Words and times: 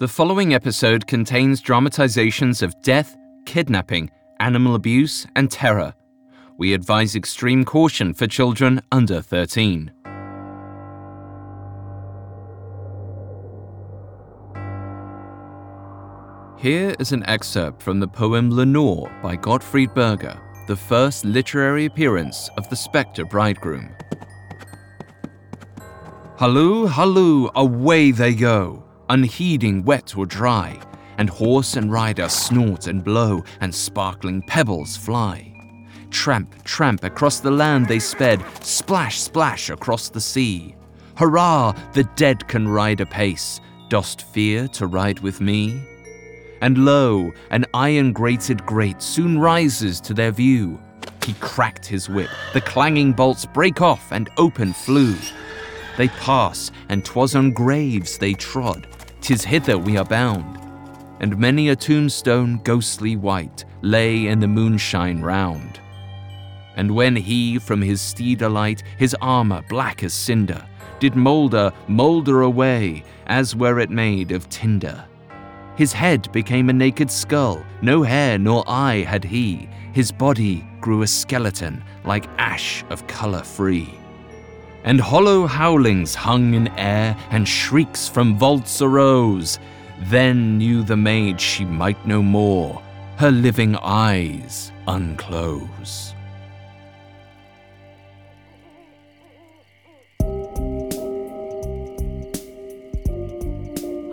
The 0.00 0.08
following 0.08 0.54
episode 0.54 1.06
contains 1.06 1.60
dramatizations 1.60 2.62
of 2.62 2.80
death, 2.80 3.18
kidnapping, 3.44 4.10
animal 4.38 4.74
abuse, 4.74 5.26
and 5.36 5.50
terror. 5.50 5.92
We 6.56 6.72
advise 6.72 7.14
extreme 7.14 7.66
caution 7.66 8.14
for 8.14 8.26
children 8.26 8.80
under 8.90 9.20
13. 9.20 9.90
Here 16.56 16.94
is 16.98 17.12
an 17.12 17.22
excerpt 17.26 17.82
from 17.82 18.00
the 18.00 18.08
poem 18.08 18.50
Lenore 18.50 19.14
by 19.22 19.36
Gottfried 19.36 19.90
Bürger, 19.90 20.40
the 20.66 20.76
first 20.76 21.26
literary 21.26 21.84
appearance 21.84 22.48
of 22.56 22.66
the 22.70 22.76
Spectre 22.76 23.26
Bridegroom. 23.26 23.94
Halloo, 26.38 26.86
halloo, 26.86 27.50
away 27.54 28.12
they 28.12 28.34
go, 28.34 28.89
unheeding 29.10 29.84
wet 29.84 30.16
or 30.16 30.24
dry, 30.24 30.80
and 31.18 31.28
horse 31.28 31.76
and 31.76 31.92
rider 31.92 32.28
snort 32.28 32.86
and 32.86 33.04
blow, 33.04 33.44
and 33.60 33.74
sparkling 33.74 34.40
pebbles 34.42 34.96
fly. 34.96 35.52
Tramp, 36.10 36.54
tramp 36.64 37.04
across 37.04 37.40
the 37.40 37.50
land 37.50 37.86
they 37.86 37.98
sped, 37.98 38.42
splash, 38.62 39.20
splash 39.20 39.68
across 39.68 40.08
the 40.08 40.20
sea. 40.20 40.74
Hurrah, 41.16 41.74
the 41.92 42.04
dead 42.16 42.48
can 42.48 42.66
ride 42.66 43.00
apace. 43.00 43.60
Dost 43.88 44.22
fear 44.22 44.68
to 44.68 44.86
ride 44.86 45.18
with 45.20 45.40
me? 45.40 45.82
And 46.62 46.84
lo, 46.84 47.32
an 47.50 47.66
iron 47.74 48.12
grated 48.12 48.64
grate 48.64 49.02
soon 49.02 49.38
rises 49.38 50.00
to 50.02 50.14
their 50.14 50.30
view. 50.30 50.80
He 51.24 51.34
cracked 51.34 51.84
his 51.84 52.08
whip, 52.08 52.30
the 52.52 52.60
clanging 52.60 53.12
bolts 53.12 53.44
break 53.44 53.80
off 53.80 54.12
and 54.12 54.30
open 54.36 54.72
flew. 54.72 55.16
They 55.96 56.08
pass, 56.08 56.70
and 56.88 57.04
'twas 57.04 57.34
on 57.34 57.50
graves 57.50 58.16
they 58.16 58.34
trod, 58.34 58.86
'tis 59.20 59.44
hither 59.44 59.78
we 59.78 59.96
are 59.96 60.04
bound. 60.04 60.58
And 61.20 61.36
many 61.36 61.68
a 61.68 61.76
tombstone 61.76 62.60
ghostly 62.64 63.16
white 63.16 63.64
lay 63.82 64.26
in 64.26 64.40
the 64.40 64.48
moonshine 64.48 65.20
round. 65.20 65.80
And 66.76 66.90
when 66.94 67.14
he 67.14 67.58
from 67.58 67.82
his 67.82 68.00
steed 68.00 68.40
alight, 68.42 68.82
his 68.96 69.14
armour 69.20 69.62
black 69.68 70.02
as 70.02 70.14
cinder, 70.14 70.66
did 70.98 71.14
moulder, 71.14 71.72
moulder 71.88 72.42
away, 72.42 73.04
as 73.26 73.54
were 73.54 73.80
it 73.80 73.90
made 73.90 74.32
of 74.32 74.48
tinder. 74.48 75.04
His 75.76 75.92
head 75.92 76.30
became 76.32 76.68
a 76.68 76.74
naked 76.74 77.10
skull, 77.10 77.64
no 77.82 78.02
hair 78.02 78.38
nor 78.38 78.64
eye 78.66 79.04
had 79.06 79.24
he. 79.24 79.68
His 79.92 80.12
body 80.12 80.66
grew 80.80 81.02
a 81.02 81.06
skeleton, 81.06 81.82
like 82.04 82.28
ash 82.38 82.84
of 82.90 83.06
colour 83.06 83.42
free. 83.42 83.99
And 84.82 84.98
hollow 84.98 85.46
howlings 85.46 86.14
hung 86.14 86.54
in 86.54 86.68
air, 86.68 87.14
and 87.30 87.46
shrieks 87.46 88.08
from 88.08 88.38
vaults 88.38 88.80
arose. 88.80 89.58
Then 90.04 90.56
knew 90.56 90.82
the 90.82 90.96
maid 90.96 91.38
she 91.38 91.66
might 91.66 92.06
no 92.06 92.22
more, 92.22 92.80
her 93.18 93.30
living 93.30 93.76
eyes 93.76 94.72
unclose. 94.88 96.14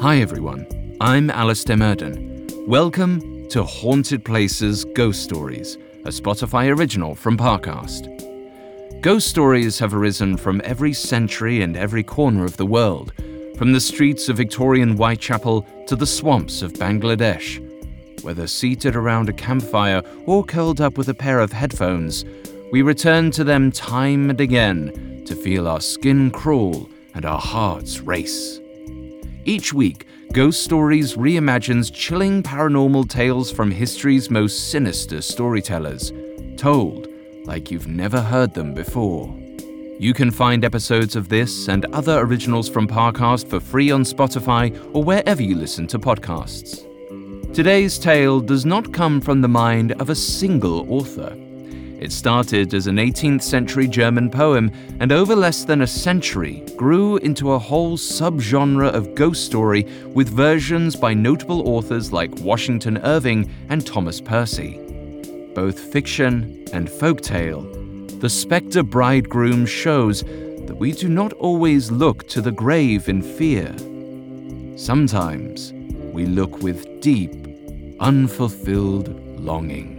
Hi 0.01 0.17
everyone. 0.17 0.67
I'm 0.99 1.29
Alastair 1.29 1.77
Murden. 1.77 2.45
Welcome 2.67 3.47
to 3.49 3.63
Haunted 3.63 4.25
Places 4.25 4.83
Ghost 4.83 5.23
Stories, 5.23 5.77
a 6.03 6.09
Spotify 6.09 6.75
original 6.77 7.15
from 7.15 7.37
Parcast. 7.37 8.26
Ghost 9.01 9.27
stories 9.27 9.77
have 9.77 9.93
arisen 9.93 10.37
from 10.37 10.59
every 10.63 10.91
century 10.91 11.61
and 11.61 11.77
every 11.77 12.01
corner 12.01 12.43
of 12.43 12.57
the 12.57 12.65
world, 12.65 13.13
from 13.55 13.71
the 13.71 13.79
streets 13.79 14.27
of 14.27 14.37
Victorian 14.37 14.97
Whitechapel 14.97 15.67
to 15.85 15.95
the 15.95 16.07
swamps 16.07 16.63
of 16.63 16.73
Bangladesh. 16.73 17.63
Whether 18.23 18.47
seated 18.47 18.95
around 18.95 19.29
a 19.29 19.33
campfire 19.33 20.01
or 20.25 20.43
curled 20.43 20.81
up 20.81 20.97
with 20.97 21.09
a 21.09 21.13
pair 21.13 21.39
of 21.39 21.51
headphones, 21.51 22.25
we 22.71 22.81
return 22.81 23.29
to 23.31 23.43
them 23.43 23.71
time 23.71 24.31
and 24.31 24.41
again 24.41 25.23
to 25.27 25.35
feel 25.35 25.67
our 25.67 25.79
skin 25.79 26.31
crawl 26.31 26.89
and 27.13 27.23
our 27.23 27.39
hearts 27.39 27.99
race. 27.99 28.59
Each 29.45 29.71
week, 29.71 30.07
Ghost 30.33 30.63
Stories 30.63 31.15
reimagines 31.15 31.93
chilling 31.93 32.41
paranormal 32.41 33.09
tales 33.09 33.51
from 33.51 33.69
history's 33.69 34.31
most 34.31 34.71
sinister 34.71 35.21
storytellers, 35.21 36.11
told 36.57 37.06
like 37.47 37.71
you've 37.71 37.87
never 37.87 38.21
heard 38.21 38.53
them 38.53 38.73
before. 38.73 39.33
You 39.99 40.13
can 40.13 40.29
find 40.29 40.63
episodes 40.63 41.15
of 41.15 41.29
this 41.29 41.69
and 41.69 41.85
other 41.85 42.19
originals 42.19 42.69
from 42.69 42.87
Parcast 42.87 43.49
for 43.49 43.59
free 43.59 43.89
on 43.89 44.03
Spotify 44.03 44.77
or 44.93 45.03
wherever 45.03 45.41
you 45.41 45.55
listen 45.55 45.87
to 45.87 45.97
podcasts. 45.97 46.83
Today's 47.53 47.97
tale 47.97 48.39
does 48.39 48.65
not 48.65 48.93
come 48.93 49.19
from 49.19 49.41
the 49.41 49.47
mind 49.47 49.93
of 49.93 50.11
a 50.11 50.15
single 50.15 50.91
author. 50.93 51.35
It 51.99 52.11
started 52.11 52.75
as 52.75 52.85
an 52.85 52.97
18th 52.97 53.41
century 53.41 53.87
German 53.87 54.29
poem 54.29 54.71
and 54.99 55.11
over 55.11 55.35
less 55.35 55.63
than 55.65 55.81
a 55.81 55.87
century 55.87 56.63
grew 56.75 57.17
into 57.17 57.53
a 57.53 57.59
whole 57.59 57.97
subgenre 57.97 58.93
of 58.93 59.15
ghost 59.15 59.45
story 59.45 59.87
with 60.13 60.29
versions 60.29 60.95
by 60.95 61.15
notable 61.15 61.67
authors 61.67 62.11
like 62.11 62.29
Washington 62.41 62.99
Irving 62.99 63.49
and 63.69 63.87
Thomas 63.87 64.21
Percy. 64.21 64.79
Both 65.57 65.79
fiction 65.91 66.65
and 66.71 66.87
folktale, 66.87 68.19
The 68.21 68.29
Spectre 68.29 68.83
Bridegroom 68.83 69.65
shows 69.65 70.21
that 70.21 70.77
we 70.77 70.91
do 70.91 71.09
not 71.09 71.33
always 71.33 71.89
look 71.89 72.27
to 72.27 72.41
the 72.41 72.51
grave 72.51 73.09
in 73.09 73.23
fear. 73.23 73.75
Sometimes 74.77 75.73
we 76.13 76.27
look 76.27 76.61
with 76.61 77.01
deep, 77.01 77.33
unfulfilled 77.99 79.07
longing. 79.39 79.95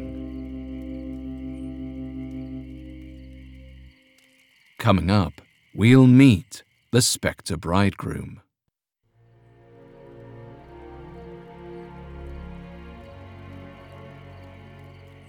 Coming 4.78 5.10
up, 5.10 5.40
we'll 5.74 6.06
meet 6.06 6.62
the 6.92 7.02
Spectre 7.02 7.56
Bridegroom. 7.56 8.42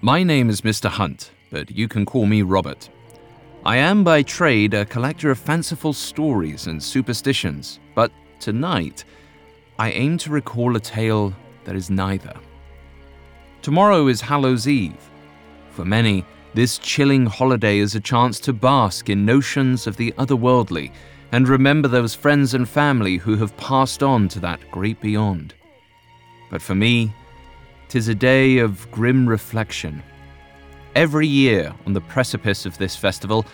My 0.02 0.24
name 0.24 0.50
is 0.50 0.62
Mr. 0.62 0.88
Hunt, 0.88 1.32
but 1.52 1.70
you 1.72 1.90
can 1.90 2.06
call 2.06 2.26
me 2.26 2.42
Robert. 2.42 2.90
I 3.66 3.76
am 3.76 4.06
by 4.06 4.24
trade 4.24 4.74
a 4.74 4.86
collector 4.86 5.30
of 5.30 5.38
fanciful 5.38 5.92
stories 5.92 6.68
and 6.68 6.82
superstitions, 6.82 7.82
but 7.96 8.10
tonight 8.40 9.04
I 9.78 9.92
aim 9.92 10.18
to 10.20 10.30
recall 10.30 10.78
a 10.78 10.80
tale 10.80 11.36
that 11.66 11.76
is 11.76 11.90
neither. 11.90 12.34
Tomorrow 13.62 14.08
is 14.08 14.22
Hallows 14.22 14.70
Eve. 14.70 15.10
For 15.72 15.84
many, 15.84 16.24
this 16.54 16.78
chilling 16.78 17.26
holiday 17.26 17.80
is 17.80 17.94
a 17.96 18.00
chance 18.00 18.40
to 18.40 18.54
bask 18.54 19.10
in 19.10 19.26
notions 19.26 19.86
of 19.86 19.98
the 19.98 20.14
otherworldly 20.14 20.94
and 21.34 21.46
remember 21.46 21.90
those 21.90 22.16
friends 22.16 22.54
and 22.54 22.70
family 22.70 23.18
who 23.18 23.36
have 23.36 23.58
passed 23.58 24.02
on 24.02 24.30
to 24.30 24.40
that 24.40 24.62
great 24.72 25.02
beyond. 25.02 25.56
But 26.50 26.62
for 26.62 26.74
me, 26.74 27.14
tis 27.90 28.08
a 28.08 28.16
day 28.16 28.60
of 28.60 28.90
grim 28.92 29.28
reflection. 29.28 30.02
Every 30.96 31.28
year, 31.28 31.74
on 31.86 31.94
the 31.94 32.02
precipice 32.02 32.66
of 32.66 32.78
this 32.78 32.96
festival, 32.96 33.46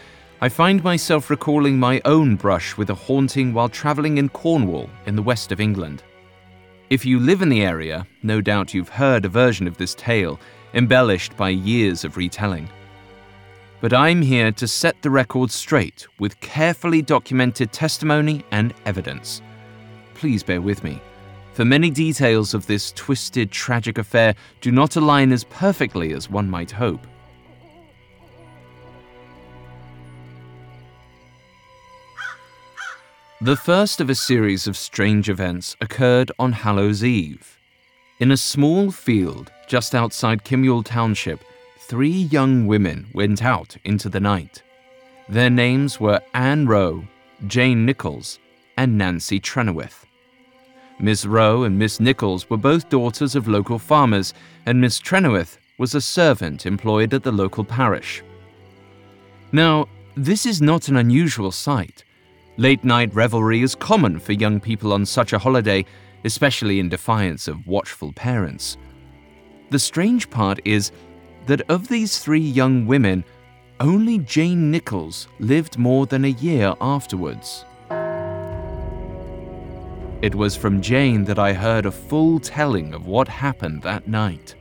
I 0.41 0.49
find 0.49 0.83
myself 0.83 1.29
recalling 1.29 1.79
my 1.79 2.01
own 2.03 2.35
brush 2.35 2.75
with 2.75 2.89
a 2.89 2.95
haunting 2.95 3.53
while 3.53 3.69
travelling 3.69 4.17
in 4.17 4.29
Cornwall 4.29 4.89
in 5.05 5.15
the 5.15 5.21
west 5.21 5.53
of 5.53 5.61
England. 5.61 6.03
If 6.89 7.05
you 7.05 7.19
live 7.19 7.41
in 7.41 7.49
the 7.49 7.63
area, 7.63 8.05
no 8.21 8.41
doubt 8.41 8.73
you've 8.73 8.89
heard 8.89 9.25
a 9.25 9.29
version 9.29 9.67
of 9.67 9.77
this 9.77 9.95
tale, 9.95 10.39
embellished 10.73 11.35
by 11.37 11.49
years 11.49 12.03
of 12.03 12.17
retelling. 12.17 12.69
But 13.79 13.93
I'm 13.93 14.21
here 14.21 14.51
to 14.51 14.67
set 14.67 15.01
the 15.01 15.09
record 15.09 15.49
straight 15.49 16.07
with 16.19 16.39
carefully 16.41 17.01
documented 17.01 17.71
testimony 17.71 18.43
and 18.51 18.73
evidence. 18.85 19.41
Please 20.13 20.43
bear 20.43 20.61
with 20.61 20.83
me, 20.83 21.01
for 21.55 21.63
many 21.63 21.89
details 21.89 22.53
of 22.53 22.67
this 22.67 22.91
twisted, 22.91 23.49
tragic 23.49 23.97
affair 23.97 24.35
do 24.59 24.73
not 24.73 24.97
align 24.97 25.31
as 25.31 25.45
perfectly 25.45 26.11
as 26.11 26.29
one 26.29 26.49
might 26.49 26.69
hope. 26.69 27.07
The 33.39 33.55
first 33.55 34.01
of 34.01 34.09
a 34.09 34.15
series 34.15 34.67
of 34.67 34.75
strange 34.75 35.29
events 35.29 35.77
occurred 35.79 36.29
on 36.37 36.51
Hallows 36.51 37.05
Eve. 37.05 37.57
In 38.19 38.31
a 38.31 38.37
small 38.37 38.91
field 38.91 39.49
just 39.65 39.95
outside 39.95 40.43
Kimyall 40.43 40.83
Township, 40.83 41.39
three 41.79 42.09
young 42.09 42.67
women 42.67 43.07
went 43.13 43.41
out 43.45 43.77
into 43.85 44.09
the 44.09 44.19
night. 44.19 44.61
Their 45.29 45.49
names 45.49 46.01
were 46.01 46.19
Anne 46.33 46.67
Rowe, 46.67 47.05
Jane 47.47 47.85
Nichols, 47.85 48.39
and 48.75 48.97
Nancy 48.97 49.39
Trenoweth. 49.39 50.05
Miss 50.99 51.25
Rowe 51.25 51.63
and 51.63 51.77
Miss 51.77 51.99
Nichols 51.99 52.49
were 52.49 52.57
both 52.57 52.89
daughters 52.89 53.35
of 53.35 53.47
local 53.47 53.77
farmers, 53.77 54.33
and 54.65 54.79
Miss 54.79 54.99
Trenoweth 54.99 55.57
was 55.77 55.93
a 55.93 56.01
servant 56.01 56.65
employed 56.65 57.13
at 57.13 57.23
the 57.23 57.31
local 57.31 57.63
parish. 57.63 58.23
Now, 59.51 59.87
this 60.15 60.45
is 60.45 60.61
not 60.61 60.87
an 60.87 60.95
unusual 60.95 61.51
sight. 61.51 62.05
Late 62.57 62.85
night 62.85 63.13
revelry 63.13 63.61
is 63.61 63.75
common 63.75 64.19
for 64.19 64.31
young 64.31 64.61
people 64.61 64.93
on 64.93 65.05
such 65.05 65.33
a 65.33 65.39
holiday, 65.39 65.85
especially 66.23 66.79
in 66.79 66.87
defiance 66.87 67.49
of 67.49 67.67
watchful 67.67 68.13
parents. 68.13 68.77
The 69.71 69.79
strange 69.79 70.29
part 70.29 70.59
is 70.63 70.91
that 71.47 71.69
of 71.69 71.89
these 71.89 72.19
three 72.19 72.39
young 72.39 72.85
women, 72.85 73.25
only 73.81 74.19
Jane 74.19 74.71
Nichols 74.71 75.27
lived 75.39 75.77
more 75.77 76.05
than 76.05 76.23
a 76.23 76.29
year 76.29 76.73
afterwards. 76.79 77.65
It 80.21 80.33
was 80.33 80.55
from 80.55 80.81
Jane 80.81 81.25
that 81.25 81.37
I 81.37 81.53
heard 81.53 81.85
a 81.85 81.91
full 81.91 82.39
telling 82.39 82.93
of 82.93 83.05
what 83.05 83.27
happened 83.27 83.81
that 83.81 84.07
night. 84.07 84.55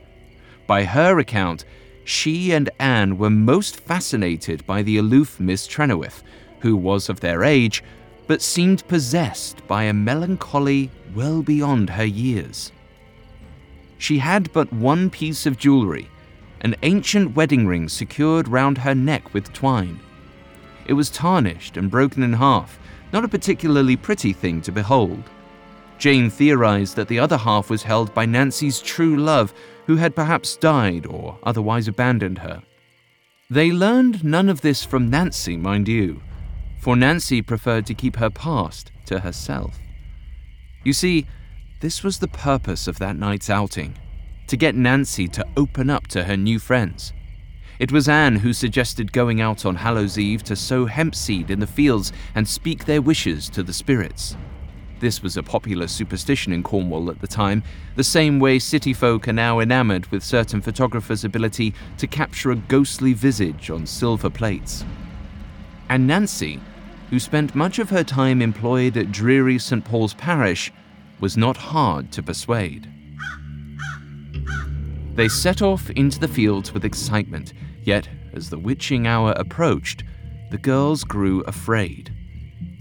By 0.67 0.83
her 0.83 1.17
account, 1.19 1.65
she 2.03 2.51
and 2.51 2.69
Anne 2.77 3.17
were 3.17 3.29
most 3.29 3.79
fascinated 3.79 4.65
by 4.67 4.83
the 4.83 4.97
aloof 4.97 5.39
Miss 5.39 5.67
Trenoweth, 5.67 6.23
who 6.59 6.75
was 6.75 7.09
of 7.09 7.19
their 7.19 7.43
age, 7.43 7.83
but 8.27 8.41
seemed 8.41 8.87
possessed 8.87 9.65
by 9.65 9.83
a 9.83 9.93
melancholy 9.93 10.91
well 11.15 11.41
beyond 11.41 11.89
her 11.89 12.05
years. 12.05 12.71
She 13.97 14.17
had 14.17 14.51
but 14.51 14.71
one 14.73 15.09
piece 15.09 15.45
of 15.45 15.57
jewellery, 15.57 16.09
an 16.61 16.75
ancient 16.83 17.35
wedding 17.35 17.65
ring 17.65 17.87
secured 17.87 18.47
round 18.49 18.79
her 18.79 18.93
neck 18.93 19.33
with 19.33 19.53
twine. 19.53 19.99
It 20.85 20.93
was 20.93 21.09
tarnished 21.09 21.77
and 21.77 21.89
broken 21.89 22.23
in 22.23 22.33
half, 22.33 22.77
not 23.13 23.23
a 23.23 23.29
particularly 23.29 23.95
pretty 23.95 24.33
thing 24.33 24.61
to 24.61 24.71
behold. 24.71 25.23
Jane 25.97 26.29
theorized 26.29 26.95
that 26.95 27.07
the 27.07 27.19
other 27.19 27.37
half 27.37 27.69
was 27.69 27.83
held 27.83 28.13
by 28.13 28.25
Nancy's 28.25 28.81
true 28.81 29.17
love, 29.17 29.53
who 29.85 29.95
had 29.95 30.15
perhaps 30.15 30.57
died 30.57 31.05
or 31.05 31.37
otherwise 31.43 31.87
abandoned 31.87 32.39
her. 32.39 32.61
They 33.49 33.71
learned 33.71 34.23
none 34.23 34.49
of 34.49 34.61
this 34.61 34.83
from 34.83 35.09
Nancy, 35.09 35.55
mind 35.55 35.87
you, 35.87 36.21
for 36.79 36.95
Nancy 36.95 37.41
preferred 37.41 37.85
to 37.87 37.93
keep 37.93 38.15
her 38.17 38.29
past 38.29 38.91
to 39.05 39.19
herself. 39.19 39.79
You 40.83 40.93
see, 40.93 41.27
this 41.79 42.03
was 42.03 42.19
the 42.19 42.27
purpose 42.27 42.87
of 42.87 42.99
that 42.99 43.15
night's 43.15 43.49
outing 43.49 43.97
to 44.47 44.57
get 44.57 44.75
Nancy 44.75 45.27
to 45.29 45.45
open 45.57 45.89
up 45.89 46.07
to 46.07 46.23
her 46.23 46.37
new 46.37 46.59
friends. 46.59 47.13
It 47.79 47.91
was 47.91 48.07
Anne 48.07 48.37
who 48.37 48.53
suggested 48.53 49.11
going 49.11 49.41
out 49.41 49.65
on 49.65 49.75
Hallows 49.75 50.17
Eve 50.17 50.43
to 50.43 50.55
sow 50.55 50.85
hemp 50.85 51.13
seed 51.13 51.51
in 51.51 51.59
the 51.59 51.67
fields 51.67 52.13
and 52.33 52.47
speak 52.47 52.85
their 52.85 53.01
wishes 53.01 53.49
to 53.49 53.63
the 53.63 53.73
spirits. 53.73 54.37
This 54.99 55.21
was 55.21 55.35
a 55.35 55.43
popular 55.43 55.87
superstition 55.87 56.53
in 56.53 56.63
Cornwall 56.63 57.09
at 57.11 57.19
the 57.19 57.27
time, 57.27 57.63
the 57.95 58.03
same 58.03 58.39
way 58.39 58.59
city 58.59 58.93
folk 58.93 59.27
are 59.27 59.33
now 59.33 59.59
enamored 59.59 60.07
with 60.07 60.23
certain 60.23 60.61
photographers' 60.61 61.25
ability 61.25 61.73
to 61.97 62.07
capture 62.07 62.51
a 62.51 62.55
ghostly 62.55 63.13
visage 63.13 63.69
on 63.69 63.85
silver 63.85 64.29
plates. 64.29 64.85
And 65.89 66.07
Nancy, 66.07 66.61
who 67.09 67.19
spent 67.19 67.55
much 67.55 67.77
of 67.77 67.89
her 67.89 68.03
time 68.03 68.41
employed 68.41 68.95
at 68.95 69.11
dreary 69.11 69.59
St. 69.59 69.83
Paul's 69.83 70.13
Parish, 70.13 70.71
was 71.19 71.35
not 71.35 71.57
hard 71.57 72.11
to 72.13 72.23
persuade. 72.23 72.89
They 75.15 75.27
set 75.27 75.61
off 75.61 75.89
into 75.91 76.19
the 76.19 76.27
fields 76.27 76.73
with 76.73 76.85
excitement, 76.85 77.53
yet, 77.83 78.07
as 78.33 78.49
the 78.49 78.59
witching 78.59 79.07
hour 79.07 79.33
approached, 79.37 80.03
the 80.51 80.57
girls 80.57 81.03
grew 81.03 81.41
afraid. 81.41 82.14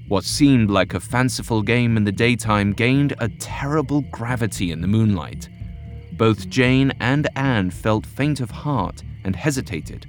What 0.07 0.25
seemed 0.25 0.71
like 0.71 0.93
a 0.93 1.01
fanciful 1.01 1.63
game 1.63 1.97
in 1.97 2.05
the 2.05 2.13
daytime 2.13 2.75
gained 2.75 3.15
a 3.19 3.29
terrible 3.29 4.03
gravity 4.03 4.71
in 4.71 4.83
the 4.83 4.87
moonlight. 4.87 5.49
Both 6.13 6.51
Jane 6.51 6.93
and 7.01 7.27
Anne 7.35 7.71
felt 7.71 8.05
faint 8.05 8.41
of 8.41 8.51
heart 8.51 9.03
and 9.25 9.35
hesitated. 9.35 10.07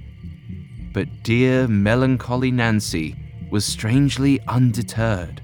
But 0.92 1.22
dear, 1.22 1.66
melancholy 1.66 2.50
Nancy 2.50 3.16
was 3.50 3.64
strangely 3.64 4.38
undeterred. 4.46 5.40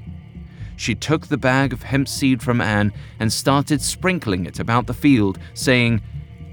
She 0.77 0.95
took 0.95 1.27
the 1.27 1.39
bag 1.39 1.73
of 1.73 1.83
hemp 1.83 2.07
seed 2.07 2.43
from 2.43 2.61
Anne 2.61 2.93
and 3.21 3.33
started 3.33 3.81
sprinkling 3.81 4.45
it 4.45 4.61
about 4.61 4.87
the 4.87 4.95
field, 4.95 5.39
saying, 5.55 6.03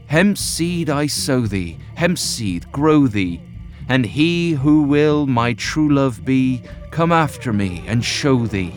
Hemp 0.08 0.38
seed 0.38 0.90
I 0.90 1.08
sow 1.08 1.42
thee, 1.42 1.78
hemp 1.96 2.18
seed 2.18 2.72
grow 2.72 3.08
thee, 3.08 3.42
and 3.90 4.06
he 4.06 4.52
who 4.52 4.84
will 4.84 5.26
my 5.26 5.54
true 5.54 5.90
love 5.90 6.24
be, 6.24 6.62
come 6.92 7.12
after 7.12 7.52
me 7.52 7.84
and 7.88 8.06
show 8.06 8.46
thee. 8.46 8.74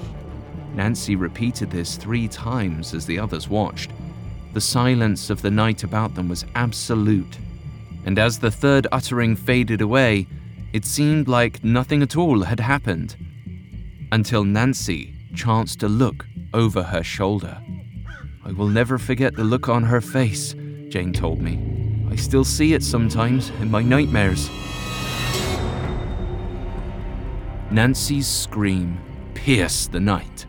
Nancy 0.75 1.17
repeated 1.17 1.71
this 1.71 1.97
three 1.97 2.27
times 2.27 2.95
as 2.95 3.05
the 3.05 3.19
others 3.19 3.47
watched. 3.47 3.91
The 4.55 4.61
silence 4.61 5.29
of 5.29 5.43
the 5.43 5.51
night 5.51 5.85
about 5.85 6.15
them 6.15 6.29
was 6.29 6.47
absolute, 6.55 7.39
and 8.07 8.19
as 8.19 8.39
the 8.39 8.51
third 8.51 8.87
uttering 8.91 9.37
faded 9.37 9.83
away, 9.83 10.27
it 10.73 10.87
seemed 10.87 11.29
like 11.29 11.63
nothing 11.63 12.03
at 12.03 12.17
all 12.17 12.43
had 12.43 12.61
happened. 12.61 13.15
Until 14.11 14.45
Nancy 14.45 15.15
chanced 15.35 15.81
to 15.81 15.89
look 15.89 16.27
over 16.55 16.83
her 16.83 17.03
shoulder. 17.03 17.59
I 18.45 18.53
will 18.53 18.69
never 18.69 18.99
forget 18.99 19.35
the 19.35 19.45
look 19.45 19.69
on 19.69 19.83
her 19.85 20.01
face, 20.01 20.55
Jane 20.89 21.13
told 21.13 21.41
me. 21.41 22.07
I 22.11 22.17
still 22.17 22.45
see 22.45 22.75
it 22.75 22.83
sometimes 22.83 23.51
in 23.61 23.71
my 23.71 23.83
nightmares. 23.83 24.51
Nancy's 27.73 28.27
scream 28.27 29.01
pierced 29.35 29.93
the 29.93 30.01
night. 30.01 30.47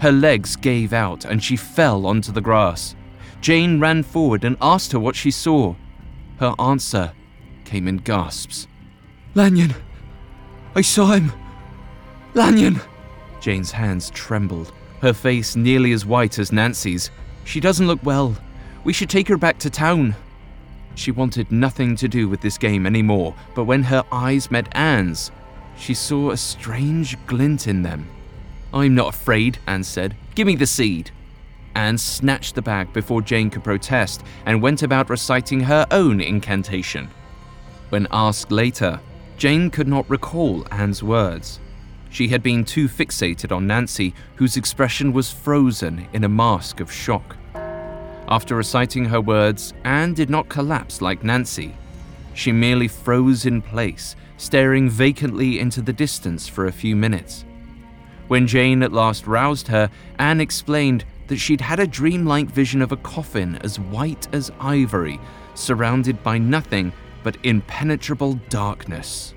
Her 0.00 0.12
legs 0.12 0.56
gave 0.56 0.92
out 0.92 1.24
and 1.24 1.42
she 1.42 1.56
fell 1.56 2.06
onto 2.06 2.32
the 2.32 2.40
grass. 2.40 2.94
Jane 3.40 3.80
ran 3.80 4.02
forward 4.02 4.44
and 4.44 4.56
asked 4.60 4.92
her 4.92 5.00
what 5.00 5.16
she 5.16 5.30
saw. 5.30 5.74
Her 6.38 6.54
answer 6.58 7.12
came 7.64 7.88
in 7.88 7.98
gasps. 7.98 8.66
Lanyon! 9.34 9.74
I 10.74 10.80
saw 10.80 11.12
him! 11.12 11.32
Lanyon! 12.34 12.80
Jane's 13.40 13.72
hands 13.72 14.10
trembled, 14.10 14.72
her 15.00 15.12
face 15.12 15.56
nearly 15.56 15.92
as 15.92 16.06
white 16.06 16.38
as 16.38 16.52
Nancy's. 16.52 17.10
She 17.44 17.60
doesn't 17.60 17.86
look 17.86 18.04
well. 18.04 18.36
We 18.84 18.92
should 18.92 19.10
take 19.10 19.28
her 19.28 19.36
back 19.36 19.58
to 19.60 19.70
town. 19.70 20.14
She 20.94 21.10
wanted 21.10 21.50
nothing 21.50 21.96
to 21.96 22.08
do 22.08 22.28
with 22.28 22.40
this 22.40 22.58
game 22.58 22.86
anymore, 22.86 23.34
but 23.54 23.64
when 23.64 23.82
her 23.84 24.04
eyes 24.12 24.50
met 24.50 24.68
Anne's, 24.72 25.30
she 25.80 25.94
saw 25.94 26.30
a 26.30 26.36
strange 26.36 27.16
glint 27.26 27.66
in 27.66 27.82
them. 27.82 28.06
I'm 28.72 28.94
not 28.94 29.14
afraid, 29.14 29.58
Anne 29.66 29.82
said. 29.82 30.14
Give 30.34 30.46
me 30.46 30.54
the 30.54 30.66
seed. 30.66 31.10
Anne 31.74 31.98
snatched 31.98 32.54
the 32.54 32.62
bag 32.62 32.92
before 32.92 33.22
Jane 33.22 33.48
could 33.48 33.64
protest 33.64 34.22
and 34.44 34.60
went 34.60 34.82
about 34.82 35.08
reciting 35.08 35.60
her 35.60 35.86
own 35.90 36.20
incantation. 36.20 37.08
When 37.88 38.06
asked 38.10 38.52
later, 38.52 39.00
Jane 39.38 39.70
could 39.70 39.88
not 39.88 40.08
recall 40.10 40.66
Anne's 40.70 41.02
words. 41.02 41.58
She 42.10 42.28
had 42.28 42.42
been 42.42 42.64
too 42.64 42.88
fixated 42.88 43.54
on 43.54 43.66
Nancy, 43.66 44.14
whose 44.34 44.56
expression 44.56 45.12
was 45.12 45.32
frozen 45.32 46.06
in 46.12 46.24
a 46.24 46.28
mask 46.28 46.80
of 46.80 46.92
shock. 46.92 47.36
After 48.28 48.54
reciting 48.54 49.06
her 49.06 49.20
words, 49.20 49.72
Anne 49.84 50.12
did 50.14 50.28
not 50.28 50.48
collapse 50.48 51.00
like 51.00 51.24
Nancy. 51.24 51.74
She 52.34 52.52
merely 52.52 52.88
froze 52.88 53.46
in 53.46 53.62
place, 53.62 54.14
staring 54.40 54.88
vacantly 54.88 55.60
into 55.60 55.82
the 55.82 55.92
distance 55.92 56.48
for 56.48 56.64
a 56.64 56.72
few 56.72 56.96
minutes. 56.96 57.44
When 58.28 58.46
Jane 58.46 58.82
at 58.82 58.90
last 58.90 59.26
roused 59.26 59.68
her, 59.68 59.90
Anne 60.18 60.40
explained 60.40 61.04
that 61.26 61.36
she'd 61.36 61.60
had 61.60 61.78
a 61.78 61.86
dreamlike 61.86 62.48
vision 62.50 62.80
of 62.80 62.90
a 62.90 62.96
coffin 62.96 63.56
as 63.56 63.78
white 63.78 64.28
as 64.32 64.50
ivory, 64.58 65.20
surrounded 65.54 66.22
by 66.22 66.38
nothing 66.38 66.90
but 67.22 67.36
impenetrable 67.42 68.40
darkness. 68.48 69.34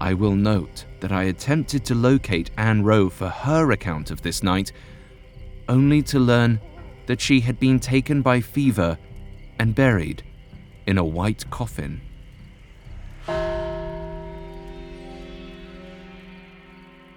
I 0.00 0.12
will 0.14 0.34
note 0.34 0.86
that 0.98 1.12
I 1.12 1.24
attempted 1.24 1.84
to 1.84 1.94
locate 1.94 2.50
Anne 2.58 2.82
Rowe 2.82 3.08
for 3.08 3.28
her 3.28 3.70
account 3.70 4.10
of 4.10 4.22
this 4.22 4.42
night, 4.42 4.72
only 5.68 6.02
to 6.02 6.18
learn 6.18 6.60
that 7.06 7.20
she 7.20 7.38
had 7.38 7.60
been 7.60 7.78
taken 7.78 8.22
by 8.22 8.40
fever 8.40 8.98
and 9.60 9.72
buried 9.72 10.24
in 10.84 10.98
a 10.98 11.04
white 11.04 11.48
coffin. 11.48 12.00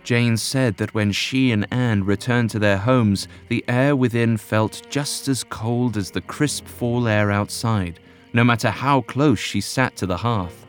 Jane 0.10 0.38
said 0.38 0.78
that 0.78 0.96
when 0.96 1.12
she 1.12 1.52
and 1.52 1.68
Anne 1.70 2.04
returned 2.04 2.50
to 2.50 2.58
their 2.58 2.80
homes, 2.80 3.28
the 3.48 3.64
air 3.68 3.96
within 3.96 4.38
felt 4.38 4.82
just 4.90 5.28
as 5.28 5.44
cold 5.44 5.98
as 5.98 6.10
the 6.10 6.22
crisp 6.22 6.66
fall 6.66 7.08
air 7.08 7.30
outside, 7.30 8.00
no 8.34 8.44
matter 8.44 8.72
how 8.72 9.02
close 9.02 9.38
she 9.38 9.62
sat 9.62 9.96
to 9.98 10.08
the 10.08 10.18
hearth. 10.18 10.66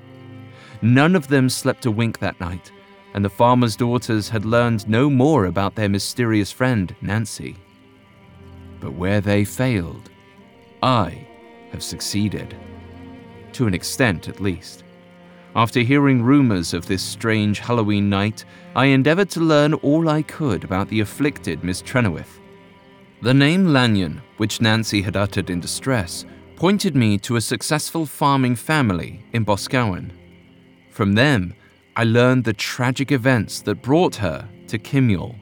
None 0.83 1.17
of 1.17 1.29
them 1.29 1.49
slept 1.49 1.87
a 1.87 1.91
wink 1.91 2.19
that 2.19 2.39
night, 2.39 2.71
and 3.15 3.25
the 3.25 3.31
farmer's 3.31 3.77
daughters 3.77 4.29
had 4.29 4.45
learned 4.45 4.87
no 4.87 5.09
more 5.09 5.47
about 5.47 5.75
their 5.75 5.89
mysterious 5.89 6.53
friend, 6.53 6.95
Nancy. 7.01 7.57
But 8.79 8.93
where 8.93 9.23
they 9.23 9.47
failed, 9.47 10.11
I 10.83 11.27
have 11.73 11.83
succeeded. 11.83 12.55
To 13.55 13.67
an 13.67 13.73
extent, 13.73 14.29
at 14.29 14.39
least. 14.39 14.85
After 15.57 15.81
hearing 15.81 16.23
rumors 16.23 16.75
of 16.75 16.87
this 16.87 17.03
strange 17.03 17.59
Halloween 17.59 18.11
night, 18.11 18.45
I 18.77 18.87
endeavored 18.87 19.31
to 19.31 19.41
learn 19.41 19.75
all 19.75 20.09
I 20.09 20.23
could 20.23 20.63
about 20.63 20.89
the 20.89 21.01
afflicted 21.01 21.65
Miss 21.65 21.83
Trenoweth. 21.83 22.39
The 23.21 23.35
name 23.35 23.73
Lanyon, 23.73 24.23
which 24.37 24.61
Nancy 24.61 25.03
had 25.03 25.17
uttered 25.17 25.51
in 25.51 25.59
distress, 25.59 26.25
pointed 26.55 26.95
me 26.95 27.19
to 27.19 27.35
a 27.35 27.41
successful 27.41 28.07
farming 28.07 28.55
family 28.55 29.25
in 29.33 29.45
Boscawen. 29.45 30.13
From 30.91 31.15
them, 31.15 31.55
I 31.97 32.05
learned 32.05 32.45
the 32.45 32.53
tragic 32.53 33.11
events 33.11 33.61
that 33.63 33.83
brought 33.83 34.15
her 34.17 34.49
to 34.69 34.79
Kimyall. 34.79 35.35